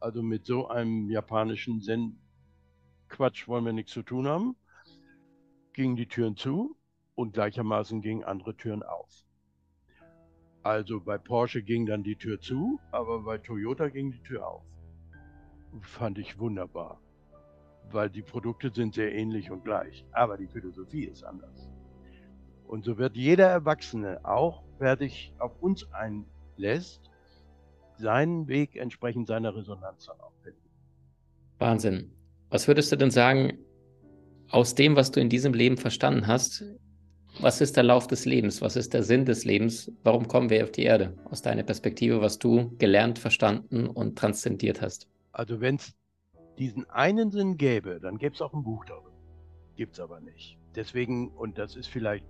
also 0.00 0.22
mit 0.22 0.46
so 0.46 0.68
einem 0.68 1.10
japanischen 1.10 1.80
Zen-Quatsch 1.80 3.48
wollen 3.48 3.64
wir 3.64 3.72
nichts 3.72 3.92
zu 3.92 4.02
tun 4.02 4.28
haben. 4.28 4.56
Gingen 5.72 5.96
die 5.96 6.06
Türen 6.06 6.36
zu 6.36 6.76
und 7.14 7.34
gleichermaßen 7.34 8.00
gingen 8.00 8.24
andere 8.24 8.56
Türen 8.56 8.82
auf. 8.82 9.24
Also 10.62 11.00
bei 11.00 11.18
Porsche 11.18 11.62
ging 11.62 11.86
dann 11.86 12.02
die 12.02 12.16
Tür 12.16 12.40
zu, 12.40 12.78
aber 12.92 13.22
bei 13.22 13.38
Toyota 13.38 13.88
ging 13.88 14.12
die 14.12 14.22
Tür 14.22 14.46
auf. 14.46 14.62
Fand 15.82 16.18
ich 16.18 16.38
wunderbar, 16.38 17.00
weil 17.90 18.10
die 18.10 18.22
Produkte 18.22 18.72
sind 18.72 18.94
sehr 18.94 19.14
ähnlich 19.14 19.50
und 19.50 19.64
gleich, 19.64 20.04
aber 20.12 20.36
die 20.36 20.48
Philosophie 20.48 21.04
ist 21.04 21.24
anders. 21.24 21.68
Und 22.66 22.84
so 22.84 22.98
wird 22.98 23.16
jeder 23.16 23.48
Erwachsene, 23.48 24.24
auch 24.24 24.62
wer 24.78 24.96
sich 24.96 25.32
auf 25.38 25.52
uns 25.60 25.86
einlässt, 25.92 27.10
seinen 27.96 28.46
Weg 28.48 28.76
entsprechend 28.76 29.26
seiner 29.26 29.54
Resonanz 29.54 30.06
dann 30.06 30.20
auch 30.20 30.32
finden. 30.42 30.60
Wahnsinn. 31.58 32.12
Was 32.50 32.68
würdest 32.68 32.92
du 32.92 32.96
denn 32.96 33.10
sagen, 33.10 33.58
aus 34.50 34.74
dem, 34.74 34.96
was 34.96 35.10
du 35.10 35.20
in 35.20 35.28
diesem 35.28 35.52
Leben 35.52 35.76
verstanden 35.76 36.26
hast, 36.26 36.64
was 37.40 37.60
ist 37.60 37.76
der 37.76 37.84
Lauf 37.84 38.06
des 38.06 38.24
Lebens? 38.24 38.62
Was 38.62 38.74
ist 38.74 38.94
der 38.94 39.02
Sinn 39.02 39.24
des 39.24 39.44
Lebens? 39.44 39.92
Warum 40.02 40.26
kommen 40.26 40.50
wir 40.50 40.64
auf 40.64 40.72
die 40.72 40.84
Erde? 40.84 41.16
Aus 41.30 41.42
deiner 41.42 41.62
Perspektive, 41.62 42.20
was 42.20 42.38
du 42.38 42.74
gelernt, 42.78 43.18
verstanden 43.18 43.86
und 43.86 44.18
transzendiert 44.18 44.80
hast. 44.80 45.08
Also 45.32 45.60
wenn 45.60 45.76
es 45.76 45.94
diesen 46.58 46.88
einen 46.90 47.30
Sinn 47.30 47.56
gäbe, 47.56 48.00
dann 48.00 48.18
gäbe 48.18 48.34
es 48.34 48.40
auch 48.40 48.54
ein 48.54 48.64
Buch 48.64 48.84
darüber. 48.86 49.12
Gibt 49.76 49.92
es 49.92 50.00
aber 50.00 50.20
nicht. 50.20 50.58
Deswegen, 50.74 51.28
und 51.28 51.58
das 51.58 51.76
ist 51.76 51.86
vielleicht 51.86 52.24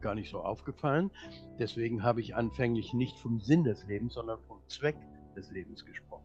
gar 0.00 0.14
nicht 0.14 0.30
so 0.30 0.40
aufgefallen, 0.40 1.10
deswegen 1.58 2.02
habe 2.02 2.20
ich 2.20 2.34
anfänglich 2.34 2.92
nicht 2.94 3.18
vom 3.18 3.40
Sinn 3.40 3.64
des 3.64 3.86
Lebens, 3.86 4.14
sondern 4.14 4.38
vom 4.46 4.60
Zweck 4.68 4.96
des 5.36 5.50
Lebens 5.50 5.84
gesprochen. 5.84 6.24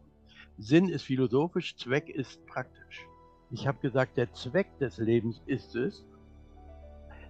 Sinn 0.58 0.88
ist 0.88 1.02
philosophisch, 1.02 1.76
Zweck 1.76 2.08
ist 2.08 2.44
praktisch. 2.46 3.06
Ich 3.50 3.66
habe 3.66 3.78
gesagt, 3.80 4.16
der 4.16 4.32
Zweck 4.32 4.78
des 4.78 4.98
Lebens 4.98 5.42
ist 5.46 5.74
es, 5.74 6.04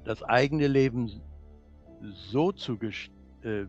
das 0.04 0.22
eigene 0.22 0.66
Leben 0.66 1.20
so 2.00 2.52
zu 2.52 2.78
äh, 3.42 3.62
äh, 3.62 3.68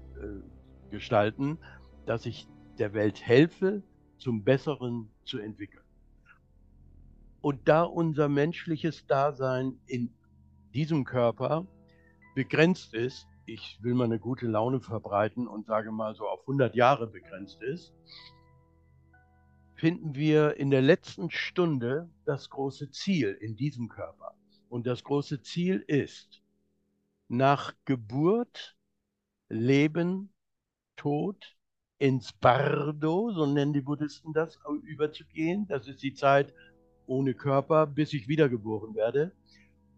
gestalten, 0.92 1.58
dass 2.06 2.26
ich 2.26 2.48
der 2.78 2.94
Welt 2.94 3.26
helfe, 3.26 3.84
zum 4.18 4.44
Besseren 4.44 5.10
zu 5.26 5.40
entwickeln. 5.40 5.84
Und 7.42 7.68
da 7.68 7.84
unser 7.84 8.30
menschliches 8.30 9.06
Dasein 9.06 9.80
in 9.86 10.14
diesem 10.74 11.04
Körper 11.04 11.68
begrenzt 12.34 12.94
ist, 12.94 13.28
ich 13.46 13.78
will 13.82 13.94
mal 13.94 14.06
eine 14.06 14.20
gute 14.20 14.48
Laune 14.48 14.80
verbreiten 14.80 15.48
und 15.48 15.66
sage 15.66 15.92
mal 15.92 16.16
so 16.16 16.28
auf 16.28 16.42
100 16.42 16.76
Jahre 16.76 17.08
begrenzt 17.08 17.62
ist, 17.62 17.94
finden 19.76 20.16
wir 20.16 20.56
in 20.58 20.72
der 20.72 20.82
letzten 20.82 21.30
Stunde 21.30 22.10
das 22.26 22.50
große 22.50 22.92
Ziel 22.92 23.38
in 23.42 23.56
diesem 23.56 23.90
Körper. 23.90 24.34
Und 24.70 24.88
das 24.88 25.04
große 25.04 25.42
Ziel 25.42 25.84
ist, 25.88 26.42
nach 27.28 27.74
Geburt, 27.86 28.78
Leben, 29.50 30.34
Tod 30.96 31.58
ins 32.00 32.34
Bardo, 32.34 33.32
so 33.32 33.46
nennen 33.46 33.74
die 33.74 33.82
Buddhisten 33.82 34.34
das, 34.34 34.60
überzugehen. 34.84 35.68
Das 35.68 35.88
ist 35.88 36.02
die 36.02 36.14
Zeit 36.14 36.54
ohne 37.06 37.34
Körper, 37.34 37.86
bis 37.86 38.14
ich 38.14 38.28
wiedergeboren 38.28 38.96
werde. 38.96 39.32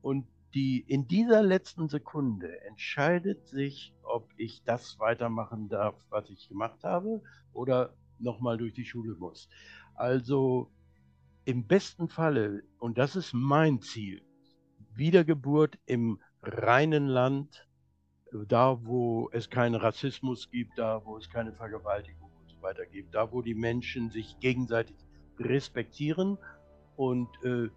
Und 0.01 0.27
die, 0.55 0.79
in 0.87 1.07
dieser 1.07 1.43
letzten 1.43 1.89
Sekunde 1.89 2.61
entscheidet 2.61 3.45
sich, 3.45 3.93
ob 4.03 4.31
ich 4.37 4.63
das 4.63 4.97
weitermachen 4.99 5.67
darf, 5.67 5.95
was 6.09 6.29
ich 6.29 6.47
gemacht 6.47 6.83
habe, 6.83 7.21
oder 7.51 7.93
nochmal 8.19 8.57
durch 8.57 8.73
die 8.73 8.85
Schule 8.85 9.15
muss. 9.15 9.49
Also 9.95 10.71
im 11.43 11.67
besten 11.67 12.07
Falle, 12.07 12.63
und 12.79 12.97
das 12.97 13.17
ist 13.17 13.33
mein 13.33 13.81
Ziel, 13.81 14.23
Wiedergeburt 14.93 15.77
im 15.85 16.21
reinen 16.41 17.07
Land, 17.07 17.67
da 18.47 18.85
wo 18.85 19.29
es 19.33 19.49
keinen 19.49 19.75
Rassismus 19.75 20.49
gibt, 20.49 20.79
da 20.79 21.03
wo 21.05 21.17
es 21.17 21.29
keine 21.29 21.51
Vergewaltigung 21.53 22.31
und 22.31 22.49
so 22.49 22.61
weiter 22.61 22.85
gibt, 22.85 23.13
da 23.13 23.29
wo 23.31 23.41
die 23.41 23.55
Menschen 23.55 24.09
sich 24.09 24.39
gegenseitig 24.39 24.95
respektieren 25.37 26.37
und 26.95 27.27
äh, 27.43 27.69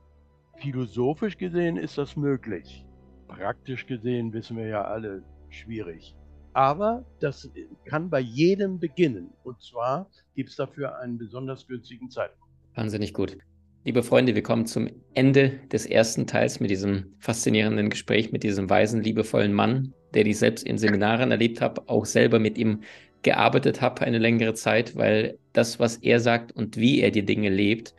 philosophisch 0.61 1.37
gesehen 1.37 1.77
ist 1.77 1.99
das 1.99 2.17
möglich. 2.17 2.85
Praktisch 3.29 3.87
gesehen 3.87 4.33
wissen 4.33 4.57
wir 4.57 4.67
ja 4.67 4.85
alle, 4.85 5.23
schwierig. 5.49 6.15
Aber 6.53 7.05
das 7.21 7.51
kann 7.85 8.11
bei 8.11 8.21
jedem 8.21 8.79
beginnen. 8.79 9.31
Und 9.45 9.61
zwar 9.63 10.11
gibt 10.35 10.51
es 10.51 10.57
dafür 10.57 10.99
einen 10.99 11.19
besonders 11.19 11.67
günstigen 11.67 12.11
Zeitpunkt. 12.11 12.53
Wahnsinnig 12.75 13.15
gut. 13.15 13.37
Liebe 13.85 14.03
Freunde, 14.03 14.35
wir 14.35 14.43
kommen 14.43 14.67
zum 14.67 14.89
Ende 15.15 15.61
des 15.73 15.87
ersten 15.87 16.27
Teils 16.27 16.61
mit 16.61 16.71
diesem 16.71 17.15
faszinierenden 17.21 17.91
Gespräch 17.91 18.33
mit 18.33 18.43
diesem 18.43 18.69
weisen, 18.69 19.03
liebevollen 19.03 19.53
Mann, 19.53 19.95
der 20.15 20.27
ich 20.27 20.39
selbst 20.39 20.67
in 20.67 20.79
Seminaren 20.79 21.31
erlebt 21.31 21.61
habe, 21.61 21.89
auch 21.89 22.05
selber 22.05 22.39
mit 22.39 22.59
ihm 22.59 22.81
gearbeitet 23.23 23.81
habe 23.81 24.03
eine 24.03 24.19
längere 24.19 24.55
Zeit, 24.55 24.97
weil 24.97 25.39
das, 25.53 25.81
was 25.81 25.97
er 25.99 26.21
sagt 26.21 26.53
und 26.53 26.77
wie 26.77 27.01
er 27.01 27.11
die 27.11 27.25
Dinge 27.25 27.49
lebt, 27.49 27.95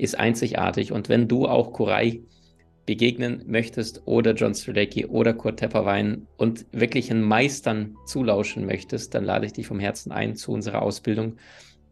ist 0.00 0.18
einzigartig. 0.18 0.92
Und 0.92 1.08
wenn 1.08 1.28
du 1.28 1.46
auch 1.46 1.72
Kurai 1.72 2.20
begegnen 2.86 3.44
möchtest 3.46 4.02
oder 4.06 4.34
John 4.34 4.54
Strelacki 4.54 5.06
oder 5.06 5.34
Kurt 5.34 5.60
Tepperwein 5.60 6.26
und 6.36 6.66
wirklichen 6.72 7.22
Meistern 7.22 7.96
zulauschen 8.06 8.66
möchtest, 8.66 9.14
dann 9.14 9.24
lade 9.24 9.46
ich 9.46 9.52
dich 9.52 9.66
vom 9.66 9.78
Herzen 9.78 10.10
ein 10.10 10.34
zu 10.34 10.52
unserer 10.52 10.82
Ausbildung 10.82 11.36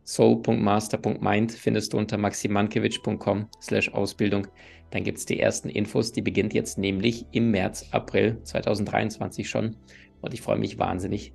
soul.master.mind 0.08 1.52
findest 1.52 1.92
du 1.92 1.98
unter 1.98 2.16
maximankiewicz.com 2.16 3.46
slash 3.60 3.92
Ausbildung. 3.92 4.46
Dann 4.90 5.04
gibt 5.04 5.18
es 5.18 5.26
die 5.26 5.38
ersten 5.38 5.68
Infos, 5.68 6.12
die 6.12 6.22
beginnt 6.22 6.54
jetzt 6.54 6.78
nämlich 6.78 7.26
im 7.32 7.50
März, 7.50 7.86
April 7.90 8.38
2023 8.42 9.48
schon. 9.48 9.76
Und 10.22 10.32
ich 10.32 10.40
freue 10.40 10.58
mich 10.58 10.78
wahnsinnig. 10.78 11.34